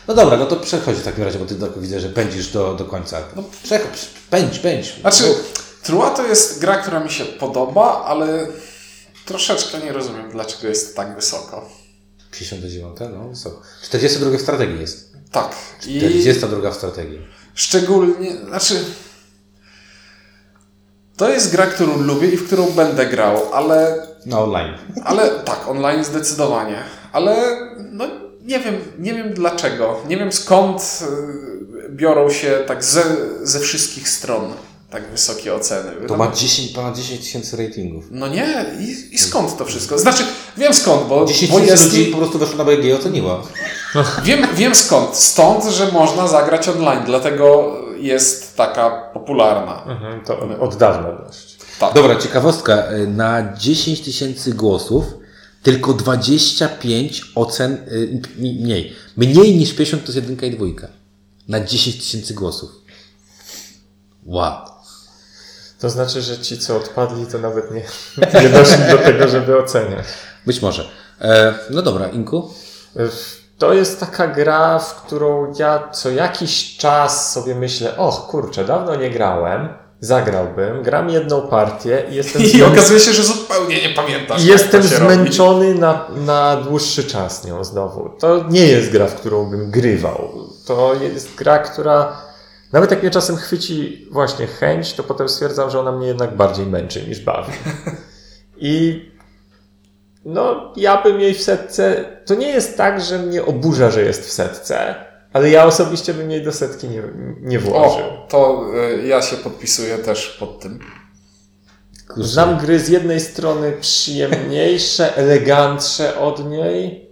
No 0.07 0.13
dobra, 0.13 0.37
no 0.37 0.45
to 0.45 0.55
przechodź 0.55 0.97
w 0.97 1.03
takim 1.03 1.23
razie, 1.23 1.39
bo 1.39 1.45
ty 1.45 1.55
tak 1.55 1.79
widzę, 1.79 1.99
że 1.99 2.09
pędzisz 2.09 2.47
do, 2.47 2.73
do 2.73 2.85
końca. 2.85 3.21
No 3.35 3.43
przechodź, 3.63 4.07
pędź, 4.29 4.59
pędź. 4.59 4.95
Znaczy, 5.01 5.23
Trua 5.83 6.09
to 6.09 6.27
jest 6.27 6.59
gra, 6.59 6.77
która 6.77 6.99
mi 6.99 7.11
się 7.11 7.25
podoba, 7.25 8.03
ale 8.05 8.47
troszeczkę 9.25 9.79
nie 9.79 9.93
rozumiem, 9.93 10.31
dlaczego 10.31 10.67
jest 10.67 10.95
tak 10.95 11.15
wysoko. 11.15 11.69
59, 12.31 12.97
no 12.99 13.33
co? 13.33 13.61
42 13.83 14.37
w 14.37 14.41
strategii 14.41 14.79
jest. 14.79 15.13
Tak. 15.31 15.55
I 15.87 15.99
42 15.99 16.71
w 16.71 16.75
strategii. 16.75 17.19
szczególnie, 17.55 18.37
znaczy... 18.37 18.75
To 21.17 21.29
jest 21.29 21.51
gra, 21.51 21.65
którą 21.65 21.97
lubię 22.01 22.27
i 22.27 22.37
w 22.37 22.47
którą 22.47 22.71
będę 22.71 23.05
grał, 23.05 23.53
ale 23.53 24.07
Na 24.25 24.39
online. 24.39 24.73
Ale 25.03 25.29
tak, 25.29 25.67
online 25.67 26.03
zdecydowanie. 26.03 26.83
Ale 27.11 27.57
no 27.91 28.07
nie 28.41 28.59
wiem, 28.59 28.75
nie 28.99 29.13
wiem 29.13 29.33
dlaczego. 29.33 30.01
Nie 30.07 30.17
wiem 30.17 30.31
skąd 30.31 30.99
y, 31.87 31.89
biorą 31.89 32.29
się 32.29 32.63
tak 32.67 32.83
ze, 32.83 33.03
ze 33.43 33.59
wszystkich 33.59 34.09
stron 34.09 34.53
tak 34.89 35.11
wysokie 35.11 35.55
oceny. 35.55 35.91
To 36.07 36.17
ma 36.17 36.31
10, 36.31 36.71
ponad 36.71 36.97
10 36.97 37.19
tysięcy 37.21 37.57
ratingów. 37.57 38.05
No 38.11 38.27
nie, 38.27 38.65
i, 38.79 39.15
i 39.15 39.17
skąd 39.17 39.57
to 39.57 39.65
wszystko? 39.65 39.99
Znaczy, 39.99 40.23
wiem 40.57 40.73
skąd, 40.73 41.07
bo, 41.07 41.25
10 41.25 41.51
bo 41.51 41.59
tysięcy 41.59 41.83
ludzi 41.85 42.05
po 42.05 42.17
prostu 42.17 42.39
weszło 42.39 42.57
na 42.57 42.65
BG 42.65 42.83
i 42.83 42.93
oceniła. 42.93 43.43
wiem, 44.23 44.47
wiem 44.55 44.75
skąd. 44.75 45.15
Stąd, 45.15 45.63
że 45.63 45.91
można 45.91 46.27
zagrać 46.27 46.69
online, 46.69 47.01
dlatego 47.05 47.75
jest 47.99 48.57
taka 48.57 48.89
popularna. 49.13 49.83
Mhm, 49.85 50.25
to 50.25 50.39
od 50.59 50.75
dawna 50.75 51.11
dość. 51.11 51.57
Tak. 51.79 51.93
Dobra, 51.93 52.15
ciekawostka. 52.15 52.83
Na 53.07 53.53
10 53.57 54.01
tysięcy 54.01 54.53
głosów 54.53 55.03
tylko 55.63 55.93
25 55.93 57.21
ocen, 57.35 57.73
y, 57.73 58.21
mniej. 58.37 58.93
Mniej 59.17 59.57
niż 59.57 59.73
50 59.73 60.03
to 60.03 60.07
jest 60.07 60.15
jedynka 60.15 60.45
i 60.45 60.51
dwójka. 60.51 60.87
Na 61.47 61.65
10 61.65 61.97
tysięcy 61.97 62.33
głosów. 62.33 62.71
Wow. 64.25 64.69
To 65.79 65.89
znaczy, 65.89 66.21
że 66.21 66.37
ci, 66.37 66.57
co 66.57 66.77
odpadli, 66.77 67.25
to 67.25 67.37
nawet 67.37 67.71
nie, 67.71 67.81
nie 68.41 68.49
doszli 68.49 68.83
do 68.91 68.97
tego, 68.97 69.27
żeby 69.27 69.59
oceniać. 69.59 70.05
Być 70.45 70.61
może. 70.61 70.89
E, 71.21 71.53
no 71.69 71.81
dobra, 71.81 72.07
Inku. 72.07 72.53
To 73.57 73.73
jest 73.73 73.99
taka 73.99 74.27
gra, 74.27 74.79
w 74.79 74.95
którą 74.95 75.53
ja 75.59 75.89
co 75.91 76.09
jakiś 76.09 76.77
czas 76.77 77.31
sobie 77.33 77.55
myślę, 77.55 77.97
och 77.97 78.27
kurczę, 78.27 78.65
dawno 78.65 78.95
nie 78.95 79.09
grałem, 79.09 79.69
zagrałbym, 79.99 80.83
gram 80.83 81.09
jedną 81.09 81.41
partię 81.41 82.03
i 82.11 82.15
jestem, 82.15 82.41
I 82.43 82.49
zmę... 82.49 82.65
okazuje 82.65 82.99
się, 82.99 83.13
że 83.13 83.23
zupełnie 83.23 83.81
nie 83.81 83.95
pamiętasz. 83.95 84.43
jestem 84.43 84.81
to 84.81 84.87
się 84.87 84.99
robi. 84.99 85.13
zmęczony 85.13 85.75
na, 85.75 86.07
na 86.25 86.55
dłuższy 86.57 87.03
czas 87.03 87.45
nią 87.45 87.63
znowu. 87.63 88.09
To 88.19 88.45
nie 88.49 88.65
jest 88.67 88.91
gra, 88.91 89.07
w 89.07 89.15
którą 89.15 89.49
bym 89.49 89.71
grywał. 89.71 90.29
To 90.65 90.93
jest 90.93 91.35
gra, 91.35 91.59
która 91.59 92.21
nawet 92.71 92.91
jak 92.91 93.01
mnie 93.01 93.11
czasem 93.11 93.35
chwyci 93.35 94.07
właśnie 94.11 94.47
chęć, 94.47 94.93
to 94.93 95.03
potem 95.03 95.29
stwierdzam, 95.29 95.69
że 95.69 95.79
ona 95.79 95.91
mnie 95.91 96.07
jednak 96.07 96.35
bardziej 96.35 96.65
męczy 96.65 97.07
niż 97.07 97.21
bawi. 97.21 97.51
I 98.57 99.01
no, 100.25 100.73
ja 100.75 101.03
bym 101.03 101.19
jej 101.19 101.33
w 101.33 101.41
setce. 101.41 102.05
To 102.25 102.35
nie 102.35 102.47
jest 102.47 102.77
tak, 102.77 103.01
że 103.01 103.19
mnie 103.19 103.45
oburza, 103.45 103.91
że 103.91 104.01
jest 104.01 104.25
w 104.25 104.31
setce, 104.31 104.95
ale 105.33 105.49
ja 105.49 105.65
osobiście 105.65 106.13
bym 106.13 106.31
jej 106.31 106.43
do 106.43 106.51
setki 106.51 106.87
nie, 106.87 107.03
nie 107.41 107.59
włożył. 107.59 108.05
O, 108.05 108.27
to 108.29 108.65
y, 108.93 109.07
ja 109.07 109.21
się 109.21 109.35
podpisuję 109.35 109.97
też 109.97 110.37
pod 110.39 110.59
tym. 110.59 110.79
Kurczę. 112.07 112.23
Znam 112.23 112.57
gry 112.57 112.79
z 112.79 112.89
jednej 112.89 113.19
strony 113.19 113.73
przyjemniejsze, 113.81 115.15
elegantsze 115.23 116.19
od 116.19 116.49
niej 116.49 117.09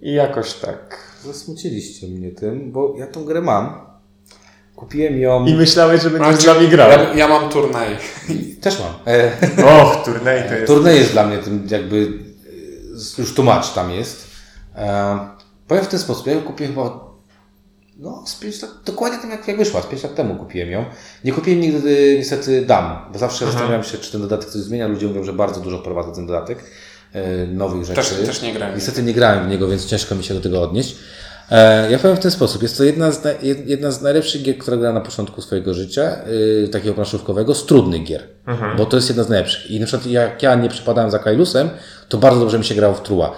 i 0.00 0.12
jakoś 0.12 0.54
tak. 0.54 1.06
Zasmuciliście 1.24 2.06
mnie 2.06 2.32
tym, 2.32 2.72
bo 2.72 2.94
ja 2.98 3.06
tą 3.06 3.24
grę 3.24 3.40
mam. 3.40 3.86
Kupiłem 4.76 5.18
ją. 5.20 5.46
I 5.46 5.54
myślałeś, 5.54 6.02
że 6.02 6.10
będziesz 6.10 6.42
Znaczy, 6.42 6.58
nami 6.58 6.68
grał. 6.68 6.90
Ja, 6.90 7.14
ja 7.14 7.28
mam 7.28 7.50
turniej. 7.50 7.96
Też 8.62 8.78
mam. 8.80 8.94
Och, 9.68 10.04
turniej 10.04 10.48
to 10.48 10.54
jest. 10.54 10.66
turniej 10.66 10.98
jest 10.98 11.12
dla 11.12 11.26
mnie 11.26 11.38
tym 11.38 11.66
jakby 11.70 12.12
e, 13.16 13.20
już 13.20 13.34
tłumacz 13.34 13.72
tam 13.72 13.90
jest. 13.90 14.26
E, 14.76 15.18
powiem 15.68 15.84
w 15.84 15.88
ten 15.88 16.00
sposób, 16.00 16.26
ja 16.26 16.32
ją 16.32 16.42
kupiłem 16.42 16.74
chyba 16.74 17.06
no, 17.98 18.24
z 18.26 18.34
5 18.34 18.62
lat, 18.62 18.70
dokładnie 18.84 19.18
tam 19.18 19.30
jak, 19.30 19.48
jak 19.48 19.56
wyszła, 19.58 19.82
z 19.82 19.86
5 19.86 20.02
lat 20.02 20.14
temu 20.14 20.34
kupiłem 20.34 20.70
ją. 20.70 20.84
Nie 21.24 21.32
kupiłem 21.32 21.60
nigdy 21.60 22.14
niestety 22.18 22.66
dam, 22.66 22.98
bo 23.12 23.18
zawsze 23.18 23.46
zastanawiam 23.46 23.84
się, 23.84 23.98
czy 23.98 24.12
ten 24.12 24.20
dodatek 24.20 24.50
coś 24.50 24.62
zmienia. 24.62 24.88
Ludzie 24.88 25.06
mówią, 25.06 25.24
że 25.24 25.32
bardzo 25.32 25.60
dużo 25.60 25.78
prowadzi 25.78 26.08
ten 26.14 26.26
dodatek 26.26 26.58
e, 27.12 27.46
nowych 27.46 27.84
rzeczy. 27.84 28.00
Też, 28.00 28.26
też 28.26 28.42
nie 28.42 28.52
grałem. 28.52 28.74
Niestety 28.74 29.02
nie 29.02 29.14
grałem 29.14 29.46
w 29.46 29.50
niego, 29.50 29.68
więc 29.68 29.86
ciężko 29.86 30.14
mi 30.14 30.24
się 30.24 30.34
do 30.34 30.40
tego 30.40 30.62
odnieść. 30.62 30.96
E, 31.50 31.90
ja 31.90 31.98
powiem 31.98 32.16
w 32.16 32.20
ten 32.20 32.30
sposób. 32.30 32.62
Jest 32.62 32.78
to 32.78 32.84
jedna 32.84 33.10
z, 33.10 33.24
na, 33.24 33.30
jed- 33.30 33.66
jedna 33.66 33.90
z 33.90 34.02
najlepszych 34.02 34.42
gier, 34.42 34.58
która 34.58 34.76
grałem 34.76 34.94
na 34.94 35.00
początku 35.00 35.42
swojego 35.42 35.74
życia, 35.74 36.16
yy, 36.62 36.68
takiego 36.68 36.94
planszówkowego, 36.94 37.54
z 37.54 37.66
trudnych 37.66 38.04
gier. 38.04 38.22
Bo 38.76 38.86
to 38.86 38.96
jest 38.96 39.08
jedna 39.08 39.24
z 39.24 39.28
najlepszych. 39.28 39.70
I 39.70 39.80
na 39.80 39.86
przykład 39.86 40.06
jak 40.06 40.42
ja 40.42 40.54
nie 40.54 40.68
przypadałem 40.68 41.10
za 41.10 41.18
Kailusem, 41.18 41.70
to 42.08 42.18
bardzo 42.18 42.40
dobrze 42.40 42.58
mi 42.58 42.64
się 42.64 42.74
grało 42.74 42.94
w 42.94 43.02
Trua. 43.02 43.32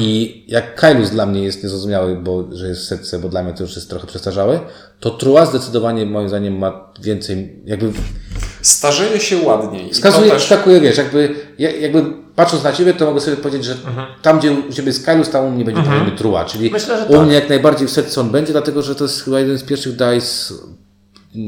I 0.00 0.44
jak 0.48 0.74
Kailus 0.74 1.10
dla 1.10 1.26
mnie 1.26 1.42
jest 1.42 1.62
niezrozumiały, 1.62 2.16
bo 2.16 2.44
że 2.52 2.68
jest 2.68 2.80
w 2.82 2.84
setce, 2.84 3.18
bo 3.18 3.28
dla 3.28 3.42
mnie 3.42 3.52
to 3.54 3.62
już 3.62 3.76
jest 3.76 3.90
trochę 3.90 4.06
przestarzały, 4.06 4.60
to 5.00 5.10
Trua 5.10 5.46
zdecydowanie 5.46 6.06
moim 6.06 6.28
zdaniem 6.28 6.58
ma 6.58 6.92
więcej, 7.02 7.62
jakby 7.66 7.92
Starzeje 8.62 9.20
się 9.20 9.38
ładniej. 9.38 9.90
Wskazuje, 9.92 10.30
też, 10.30 10.42
wskakuje, 10.42 10.80
wiesz, 10.80 10.96
jakby, 10.96 11.34
ja- 11.58 11.76
jakby 11.76 12.04
patrząc 12.36 12.64
na 12.64 12.72
Ciebie, 12.72 12.94
to 12.94 13.06
mogę 13.06 13.20
sobie 13.20 13.36
powiedzieć, 13.36 13.64
że 13.64 13.76
tam, 14.22 14.38
gdzie 14.38 14.52
u 14.52 14.72
Ciebie 14.72 14.88
jest 14.88 15.06
Kaius, 15.06 15.30
tam 15.30 15.44
u 15.44 15.50
mnie 15.50 15.64
będzie 15.64 15.80
mhm. 15.80 16.16
Trua, 16.16 16.44
czyli 16.44 16.70
Myślę, 16.70 16.98
że 16.98 17.04
u 17.04 17.12
tak. 17.12 17.26
mnie 17.26 17.34
jak 17.34 17.48
najbardziej 17.48 17.88
w 17.88 17.90
setce 17.90 18.20
on 18.20 18.30
będzie, 18.30 18.52
dlatego, 18.52 18.82
że 18.82 18.94
to 18.94 19.04
jest 19.04 19.24
chyba 19.24 19.40
jeden 19.40 19.58
z 19.58 19.62
pierwszych 19.62 19.92
dice... 19.92 20.54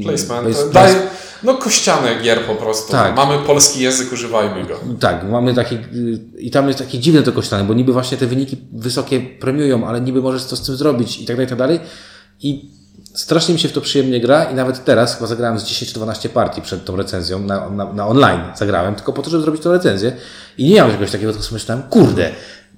placement. 0.03 0.57
Place- 0.57 0.95
no 1.43 1.53
kościane 1.53 2.15
gier 2.21 2.39
po 2.41 2.55
prostu. 2.55 2.91
Tak. 2.91 3.15
Mamy 3.15 3.37
polski 3.39 3.81
język, 3.81 4.13
używajmy 4.13 4.65
go. 4.65 4.79
Tak, 4.99 5.29
mamy 5.29 5.53
taki, 5.53 5.77
i 6.37 6.51
tam 6.51 6.67
jest 6.67 6.79
takie 6.79 6.99
dziwne 6.99 7.23
to 7.23 7.31
kościane, 7.31 7.63
bo 7.63 7.73
niby 7.73 7.93
właśnie 7.93 8.17
te 8.17 8.27
wyniki 8.27 8.57
wysokie 8.73 9.19
premiują, 9.19 9.87
ale 9.87 10.01
niby 10.01 10.21
możesz 10.21 10.43
coś 10.43 10.59
z 10.59 10.65
tym 10.65 10.75
zrobić 10.75 11.19
i 11.21 11.25
tak 11.25 11.35
dalej, 11.35 11.45
i 11.45 11.49
tak 11.49 11.57
dalej. 11.57 11.79
I 12.39 12.69
strasznie 13.13 13.53
mi 13.53 13.59
się 13.59 13.67
w 13.67 13.71
to 13.71 13.81
przyjemnie 13.81 14.19
gra 14.19 14.43
i 14.43 14.55
nawet 14.55 14.85
teraz 14.85 15.15
chyba 15.15 15.27
zagrałem 15.27 15.59
z 15.59 15.63
10 15.63 15.91
czy 15.91 15.95
12 15.95 16.29
partii 16.29 16.61
przed 16.61 16.85
tą 16.85 16.95
recenzją 16.95 17.39
na, 17.39 17.69
na, 17.69 17.93
na 17.93 18.07
online 18.07 18.41
zagrałem, 18.55 18.95
tylko 18.95 19.13
po 19.13 19.21
to, 19.21 19.29
żeby 19.29 19.43
zrobić 19.43 19.61
tą 19.61 19.71
recenzję 19.71 20.11
i 20.57 20.69
nie 20.69 20.75
miałem 20.75 20.91
czegoś 20.91 21.11
takiego, 21.11 21.31
tylko 21.31 21.45
sobie 21.45 21.55
myślałem, 21.55 21.83
kurde, 21.83 22.31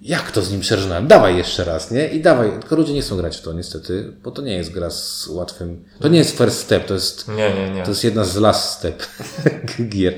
jak 0.05 0.31
to 0.31 0.41
z 0.41 0.51
nim 0.51 0.61
przeżynałem, 0.61 1.07
dawaj 1.07 1.37
jeszcze 1.37 1.63
raz, 1.63 1.91
nie? 1.91 2.07
I 2.07 2.21
dawaj, 2.21 2.51
tylko 2.59 2.75
ludzie 2.75 2.93
nie 2.93 3.01
chcą 3.01 3.17
grać 3.17 3.37
w 3.37 3.41
to 3.41 3.53
niestety, 3.53 4.13
bo 4.23 4.31
to 4.31 4.41
nie 4.41 4.55
jest 4.55 4.71
gra 4.71 4.89
z 4.89 5.27
łatwym, 5.27 5.83
to 5.99 6.07
nie 6.07 6.17
jest 6.19 6.37
first 6.37 6.59
step, 6.59 6.85
to 6.85 6.93
jest 6.93 7.27
Nie, 7.27 7.53
nie, 7.53 7.69
nie. 7.69 7.83
to 7.83 7.89
jest 7.91 8.03
jedna 8.03 8.23
z 8.23 8.35
last 8.35 8.69
step 8.69 9.03
gier. 9.89 10.13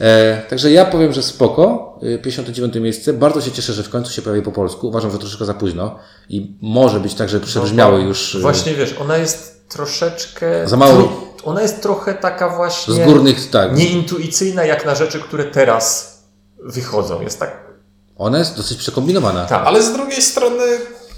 E, 0.00 0.42
także 0.50 0.70
ja 0.70 0.84
powiem, 0.84 1.12
że 1.12 1.22
spoko. 1.22 1.98
E, 2.14 2.18
59 2.18 2.74
miejsce. 2.74 3.12
Bardzo 3.12 3.40
się 3.40 3.50
cieszę, 3.52 3.72
że 3.72 3.82
w 3.82 3.88
końcu 3.90 4.12
się 4.12 4.22
pojawi 4.22 4.42
po 4.42 4.52
polsku. 4.52 4.88
Uważam, 4.88 5.10
że 5.10 5.18
troszeczkę 5.18 5.44
za 5.44 5.54
późno 5.54 5.98
i 6.28 6.56
może 6.62 7.00
być 7.00 7.14
tak, 7.14 7.28
że 7.28 7.40
przebrzmiało 7.40 7.98
już 7.98 8.34
e, 8.34 8.38
Właśnie 8.38 8.74
wiesz, 8.74 8.94
ona 9.00 9.16
jest 9.16 9.68
troszeczkę. 9.68 10.68
Za 10.68 10.76
mało- 10.76 11.08
Ona 11.44 11.62
jest 11.62 11.82
trochę 11.82 12.14
taka 12.14 12.56
właśnie. 12.56 12.94
z 12.94 12.98
górnych, 12.98 13.50
tak. 13.50 13.76
Nieintuicyjna 13.76 14.64
jak 14.64 14.86
na 14.86 14.94
rzeczy, 14.94 15.20
które 15.20 15.44
teraz 15.44 16.18
wychodzą. 16.64 17.22
Jest 17.22 17.38
tak. 17.40 17.71
Ona 18.18 18.38
jest 18.38 18.56
dosyć 18.56 18.78
przekombinowana. 18.78 19.44
Tak. 19.46 19.62
Ale 19.66 19.82
z 19.82 19.92
drugiej 19.92 20.22
strony, 20.22 20.64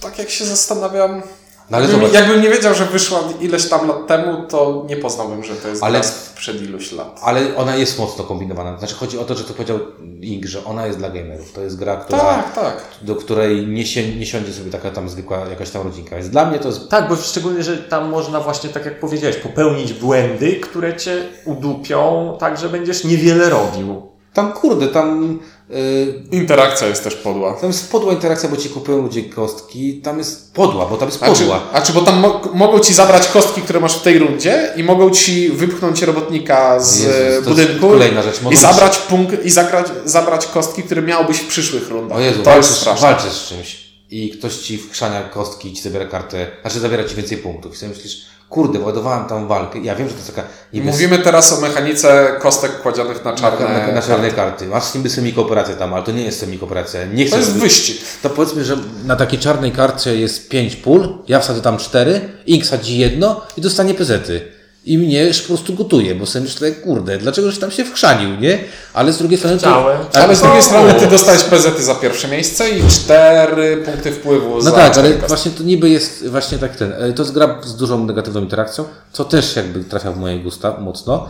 tak 0.00 0.18
jak 0.18 0.30
się 0.30 0.44
zastanawiam, 0.44 1.22
No 1.70 1.76
ale 1.76 1.88
jakbym, 1.88 2.12
jakbym 2.12 2.42
nie 2.42 2.48
wiedział, 2.50 2.74
że 2.74 2.84
wyszła 2.84 3.20
ileś 3.40 3.68
tam 3.68 3.88
lat 3.88 4.06
temu, 4.06 4.46
to 4.48 4.84
nie 4.88 4.96
poznałbym, 4.96 5.44
że 5.44 5.54
to 5.56 5.68
jest 5.68 5.82
Ale- 5.82 6.00
gra 6.00 6.08
sprzed 6.08 6.62
iluś 6.62 6.92
lat. 6.92 7.20
ale 7.22 7.56
ona 7.56 7.76
jest 7.76 7.98
mocno 7.98 8.24
kombinowana. 8.24 8.78
Znaczy 8.78 8.94
chodzi 8.94 9.18
o 9.18 9.24
to, 9.24 9.34
że 9.34 9.44
to 9.44 9.52
powiedział 9.54 9.78
Ing, 10.20 10.44
że 10.46 10.64
ona 10.64 10.86
jest 10.86 10.98
dla 10.98 11.10
gamerów. 11.10 11.52
To 11.52 11.60
jest 11.60 11.78
gra, 11.78 11.96
która, 11.96 12.18
Tak, 12.20 12.54
tak. 12.54 12.82
do 13.02 13.16
której 13.16 13.66
nie, 13.66 13.86
się, 13.86 14.16
nie 14.16 14.26
siądzie 14.26 14.52
sobie 14.52 14.70
taka 14.70 14.90
tam 14.90 15.08
zwykła 15.08 15.38
jakaś 15.38 15.70
tam 15.70 15.82
rodzinka. 15.82 16.16
Więc 16.16 16.28
dla 16.28 16.46
mnie 16.46 16.58
to 16.58 16.68
jest 16.68 16.88
Tak, 16.88 17.08
bo 17.08 17.16
szczególnie, 17.16 17.62
że 17.62 17.76
tam 17.78 18.08
można 18.08 18.40
właśnie, 18.40 18.70
tak 18.70 18.84
jak 18.84 19.00
powiedziałeś, 19.00 19.36
popełnić 19.36 19.92
błędy, 19.92 20.52
które 20.60 20.96
cię 20.96 21.22
udupią, 21.44 22.36
tak 22.40 22.58
że 22.58 22.68
będziesz 22.68 23.04
niewiele 23.04 23.50
robił. 23.50 24.13
Tam 24.34 24.52
kurde, 24.52 24.88
tam 24.88 25.38
yy, 25.70 26.22
Interakcja 26.30 26.86
jest 26.86 27.04
też 27.04 27.14
podła. 27.14 27.54
tam 27.54 27.70
jest 27.70 27.90
podła 27.92 28.12
interakcja, 28.12 28.48
bo 28.48 28.56
ci 28.56 28.68
kupują 28.68 29.02
ludzie 29.02 29.22
kostki. 29.22 30.00
Tam 30.00 30.18
jest 30.18 30.54
podła, 30.54 30.86
bo 30.86 30.96
tam 30.96 31.08
jest 31.08 31.22
A 31.22 31.26
czy, 31.26 31.40
podła. 31.40 31.60
a 31.72 31.82
czy 31.82 31.92
bo 31.92 32.00
tam 32.00 32.20
mo 32.20 32.40
mogą 32.54 32.78
ci 32.78 32.94
zabrać 32.94 33.28
kostki, 33.28 33.62
które 33.62 33.80
masz 33.80 33.96
w 33.98 34.02
tej 34.02 34.18
rundzie 34.18 34.72
i 34.76 34.84
mogą 34.84 35.10
ci 35.10 35.48
wypchnąć 35.50 36.02
robotnika 36.02 36.80
z 36.80 36.98
Jezus, 36.98 37.14
to 37.14 37.20
e, 37.20 37.32
jest 37.32 37.48
budynku 37.48 37.88
kolejna 37.88 38.22
rzecz. 38.22 38.40
I 38.50 38.56
zabrać 38.56 38.98
punkt 38.98 39.44
i 39.44 39.50
zagrać, 39.50 39.86
zabrać 40.04 40.46
kostki, 40.46 40.82
które 40.82 41.02
miałbyś 41.02 41.36
w 41.38 41.46
przyszłych 41.46 41.88
rundach. 41.90 42.18
O 42.18 42.20
Jezu, 42.20 42.42
to 42.42 42.56
jest 42.56 42.68
walczysz, 42.68 42.80
straszne. 42.80 43.08
walczysz 43.08 43.32
z 43.32 43.48
czymś 43.48 43.84
i 44.10 44.30
ktoś 44.30 44.56
ci 44.56 44.78
wchrzania 44.78 45.22
kostki 45.22 45.68
i 45.68 45.72
ci 45.72 45.82
zabiera 45.82 46.06
kartę, 46.06 46.46
znaczy 46.60 46.80
zabiera 46.80 47.04
ci 47.04 47.14
więcej 47.14 47.38
punktów. 47.38 47.74
I 47.74 47.76
sobie 47.76 47.92
myślisz, 47.92 48.26
kurde, 48.54 48.78
ładowałem 48.80 49.24
tam 49.24 49.48
walkę. 49.48 49.78
Ja 49.78 49.94
wiem, 49.94 50.08
że 50.08 50.14
to 50.14 50.20
jest 50.20 50.34
taka 50.36 50.48
niby 50.72 50.86
Mówimy 50.86 51.18
teraz 51.18 51.52
o 51.52 51.60
mechanice 51.60 52.36
kostek 52.42 52.82
kładzionych 52.82 53.24
na 53.24 53.30
na, 53.30 53.36
czarne. 53.36 53.86
na, 53.86 53.92
na 53.92 54.02
czarne 54.02 54.30
karty. 54.30 54.66
Masz 54.66 54.94
niby 54.94 55.08
semi-kooperację 55.10 55.74
tam, 55.76 55.94
ale 55.94 56.02
to 56.02 56.12
nie 56.12 56.22
jest 56.22 56.40
semi-kooperacja. 56.40 57.00
Nie 57.06 57.24
chcę, 57.24 57.30
To 57.32 57.36
jest 57.38 57.48
żeby- 57.48 57.60
wyścig. 57.60 57.96
To 58.22 58.30
powiedzmy, 58.30 58.64
że 58.64 58.76
na 59.04 59.16
takiej 59.16 59.38
czarnej 59.38 59.72
karcie 59.72 60.16
jest 60.16 60.48
5 60.48 60.76
pól, 60.76 61.18
ja 61.28 61.40
wsadzę 61.40 61.60
tam 61.62 61.76
4, 61.78 62.20
Ink 62.46 62.66
sadzi 62.66 62.98
jedno 62.98 63.40
i 63.56 63.60
dostanie 63.60 63.94
pezety. 63.94 64.53
I 64.86 64.98
mnie 64.98 65.24
już 65.24 65.40
po 65.40 65.48
prostu 65.48 65.74
gotuje, 65.74 66.14
bo 66.14 66.26
sobie 66.26 66.42
myślę, 66.44 66.72
kurde, 66.72 67.18
dlaczego 67.18 67.52
się 67.52 67.60
tam 67.60 67.70
się 67.70 67.84
wchrzanił, 67.84 68.40
nie? 68.40 68.58
Ale 68.94 69.12
z 69.12 69.18
drugiej 69.18 69.38
strony... 69.38 69.56
to- 69.56 69.60
Chciałem. 69.60 69.98
Ale 70.12 70.36
z 70.36 70.40
drugiej 70.42 70.62
strony 70.62 70.94
ty 70.94 71.06
dostałeś 71.06 71.42
PZ 71.42 71.80
za 71.80 71.94
pierwsze 71.94 72.28
miejsce 72.28 72.70
i 72.70 72.82
cztery 72.90 73.76
punkty 73.76 74.12
wpływu 74.12 74.54
No 74.54 74.60
za 74.60 74.72
tak, 74.72 74.98
ale 74.98 75.12
właśnie 75.14 75.50
to 75.50 75.62
niby 75.62 75.90
jest 75.90 76.28
właśnie 76.28 76.58
tak 76.58 76.76
ten. 76.76 76.92
e, 76.92 77.12
To 77.12 77.22
jest 77.22 77.34
gra 77.34 77.60
z 77.64 77.76
dużą 77.76 78.04
negatywną 78.06 78.40
interakcją, 78.40 78.84
co 79.12 79.24
też 79.24 79.56
jakby 79.56 79.84
trafia 79.84 80.12
w 80.12 80.18
moje 80.18 80.38
gusta 80.38 80.76
mocno. 80.80 81.28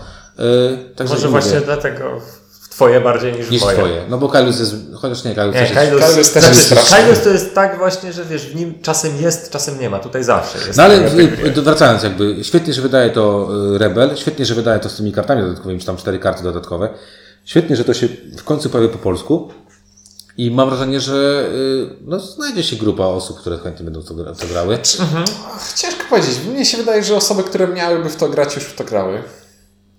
Także 0.97 1.14
Może 1.14 1.29
mówię, 1.29 1.40
właśnie 1.40 1.61
dlatego 1.61 2.21
w 2.21 2.43
twoje 2.74 3.00
bardziej 3.00 3.32
niż, 3.32 3.50
niż 3.50 3.62
moje. 3.62 3.76
twoje. 3.76 4.04
No 4.08 4.18
bo 4.18 4.28
Kailus 4.28 4.60
jest, 4.60 4.74
chociaż 4.94 5.24
nie, 5.24 5.34
Kailus 5.34 5.54
Nie, 5.54 5.60
też 5.60 5.70
jest... 5.70 5.80
Kailus, 5.80 6.00
Kailus 6.00 6.32
też 6.32 6.44
znaczy, 6.44 6.74
jest. 6.74 6.90
Kailus 6.90 7.20
to 7.22 7.28
jest 7.30 7.54
tak 7.54 7.78
właśnie, 7.78 8.12
że 8.12 8.24
wiesz, 8.24 8.46
w 8.46 8.56
nim 8.56 8.74
czasem 8.82 9.22
jest, 9.22 9.50
czasem 9.50 9.80
nie 9.80 9.90
ma. 9.90 9.98
Tutaj 9.98 10.24
zawsze 10.24 10.58
jest. 10.58 10.76
No 10.76 10.82
ale 10.82 11.00
wracając 11.54 12.02
jakby, 12.02 12.44
świetnie, 12.44 12.72
że 12.72 12.82
wydaje 12.82 13.10
to 13.10 13.48
y, 13.74 13.78
Rebel, 13.78 14.16
świetnie, 14.16 14.44
że 14.44 14.54
wydaje 14.54 14.80
to 14.80 14.88
z 14.88 14.96
tymi 14.96 15.12
kartami 15.12 15.42
dodatkowymi, 15.42 15.80
czy 15.80 15.87
tam 15.87 15.96
cztery 15.96 16.18
karty 16.18 16.42
dodatkowe. 16.42 16.88
Świetnie, 17.44 17.76
że 17.76 17.84
to 17.84 17.94
się 17.94 18.08
w 18.38 18.44
końcu 18.44 18.70
pojawi 18.70 18.92
po 18.92 18.98
polsku. 18.98 19.48
I 20.37 20.50
mam 20.50 20.68
wrażenie, 20.68 21.00
że 21.00 21.48
y, 21.52 21.96
no, 22.04 22.18
znajdzie 22.20 22.62
się 22.62 22.76
grupa 22.76 23.04
osób, 23.04 23.38
które 23.40 23.58
chętnie 23.58 23.84
będą 23.84 24.02
to, 24.02 24.14
gra- 24.14 24.34
to 24.40 24.46
grały. 24.46 24.78
Ach, 25.54 25.72
Ciężko 25.76 26.02
powiedzieć. 26.10 26.38
Mnie 26.48 26.64
się 26.64 26.76
wydaje, 26.78 27.04
że 27.04 27.16
osoby, 27.16 27.42
które 27.42 27.68
miałyby 27.68 28.10
w 28.10 28.16
to 28.16 28.28
grać, 28.28 28.54
już 28.54 28.64
w 28.64 28.74
to 28.74 28.84
grały. 28.84 29.22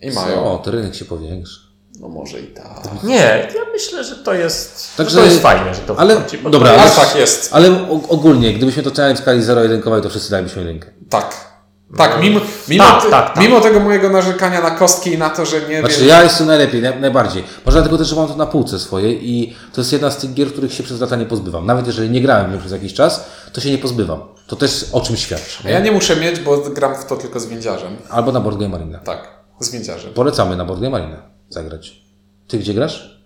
I 0.02 0.12
mają. 0.12 0.46
O, 0.46 0.58
to 0.58 0.72
rynek 0.72 0.96
się 0.96 1.06
powiększy. 1.06 1.65
No 2.00 2.08
może 2.08 2.40
i 2.40 2.48
tak. 2.48 3.04
Nie, 3.04 3.48
ja 3.56 3.62
myślę, 3.74 4.04
że 4.04 4.16
to 4.16 4.34
jest, 4.34 4.98
Także- 4.98 5.12
że 5.12 5.18
to 5.20 5.26
jest 5.26 5.42
fajne, 5.42 5.76
że 5.76 5.82
to 5.82 6.00
ale- 6.00 6.16
wchodzi. 6.22 6.38
bo 6.38 6.50
dobra, 6.50 6.74
to 6.74 6.82
Ale 6.82 6.92
tak 6.92 7.16
jest. 7.16 7.50
Ale 7.54 7.88
ogólnie, 8.10 8.54
gdybyśmy 8.54 8.84
to 8.84 8.90
czytali 8.92 9.16
w 9.16 9.20
skali 9.20 9.44
zero-jedynkowej, 9.44 10.02
to 10.02 10.10
wszyscy 10.10 10.32
dalibyśmy 10.32 10.64
rękę. 10.64 10.88
Tak. 11.10 11.56
Tak, 11.98 12.22
mimo, 12.22 12.40
mimo, 12.70 12.84
Tak, 12.84 13.04
ty- 13.04 13.10
tak, 13.10 13.34
tak. 13.34 13.44
mimo 13.44 13.62
tego 13.62 13.80
mojego 13.80 14.10
narzekania 14.10 14.62
na 14.62 14.72
kostki 14.72 15.14
i 15.14 15.18
na 15.18 15.30
to, 15.30 15.46
że 15.46 15.62
nie 15.70 15.80
Znaczy 15.80 16.00
wiem. 16.00 16.08
ja 16.10 16.24
jestem 16.24 16.48
najlepiej, 16.48 16.82
naj, 16.82 17.00
najbardziej. 17.02 17.44
Może 17.66 17.78
dlatego 17.78 17.98
też, 17.98 18.08
że 18.08 18.16
mam 18.16 18.28
to 18.28 18.36
na 18.36 18.46
półce 18.46 18.80
swojej 18.80 19.30
i 19.32 19.56
to 19.74 19.82
jest 19.82 19.94
jedna 19.94 20.12
z 20.12 20.18
tych 20.18 20.34
gier, 20.34 20.48
których 20.52 20.74
się 20.74 20.84
przez 20.84 21.02
lata 21.02 21.16
nie 21.16 21.26
pozbywam. 21.26 21.66
Nawet 21.66 21.88
jeżeli 21.88 22.10
nie 22.10 22.22
grałem 22.22 22.50
w 22.50 22.54
nią 22.54 22.60
przez 22.60 22.72
jakiś 22.72 22.94
czas, 22.94 23.26
to 23.54 23.62
się 23.62 23.72
nie 23.72 23.78
pozbywam. 23.78 24.20
To 24.48 24.56
też 24.56 24.86
o 24.92 25.02
czym 25.02 25.18
świadczy. 25.18 25.70
Ja 25.70 25.80
nie 25.80 25.92
muszę 25.92 26.16
mieć, 26.16 26.40
bo 26.40 26.58
gram 26.58 26.96
w 26.96 27.06
to 27.06 27.16
tylko 27.16 27.40
z 27.40 27.46
więziarzem. 27.46 27.98
Albo 28.10 28.32
na 28.32 28.40
Board 28.40 28.58
Game 28.60 28.76
Arena. 28.76 29.00
Tak, 29.00 29.28
z 29.60 29.72
więziarzem. 29.72 30.14
Polecamy 30.14 30.56
na 30.56 30.66
Board 30.66 30.82
Game 30.82 30.98
Arena 30.98 31.35
zagrać. 31.50 32.02
Ty 32.48 32.58
gdzie 32.58 32.74
grasz? 32.74 33.20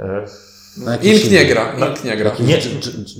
E, 0.00 0.24
Ink 1.02 1.30
nie 1.30 1.44
gra, 1.46 1.72
Ink 1.72 2.04
nie 2.04 2.16
gra. 2.16 2.30
Nie. 2.40 2.58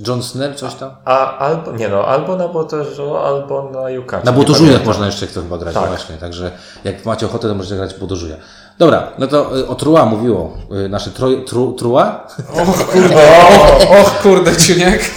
John 0.07 0.23
Snell, 0.23 0.55
coś 0.55 0.73
tam? 0.73 0.91
A 1.05 1.37
albo, 1.37 1.71
nie 1.71 1.89
no, 1.89 2.05
albo 2.07 2.35
na 2.35 2.47
Botorzu, 2.47 3.17
albo 3.17 3.69
na 3.73 3.89
Yukacie. 3.89 4.25
Na 4.25 4.31
pamiętam. 4.33 4.85
można 4.85 5.05
jeszcze 5.05 5.27
kto 5.27 5.41
chyba 5.41 5.57
grać, 5.57 5.73
Tak. 5.73 5.87
właśnie. 5.87 6.15
Także 6.17 6.51
jak 6.83 7.05
macie 7.05 7.25
ochotę, 7.25 7.47
to 7.47 7.55
możecie 7.55 7.75
grać 7.75 7.93
w 7.93 7.99
Bodożuja. 7.99 8.35
Dobra, 8.79 9.11
no 9.19 9.27
to 9.27 9.57
y, 9.57 9.67
o 9.67 9.75
Trua 9.75 10.05
mówiło 10.05 10.57
y, 10.85 10.89
nasze 10.89 11.09
troj, 11.11 11.45
tru, 11.45 11.73
Trua. 11.73 12.27
Och 12.53 12.87
kurde, 12.91 13.37
och, 13.49 13.91
och 14.01 14.21
kurde, 14.21 14.55
ciuniek. 14.55 15.01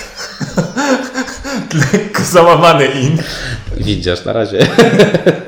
Lekko 1.93 2.23
załamany 2.23 2.87
in. 2.87 3.23
Widzisz, 3.77 4.25
na 4.25 4.33
razie. 4.33 4.67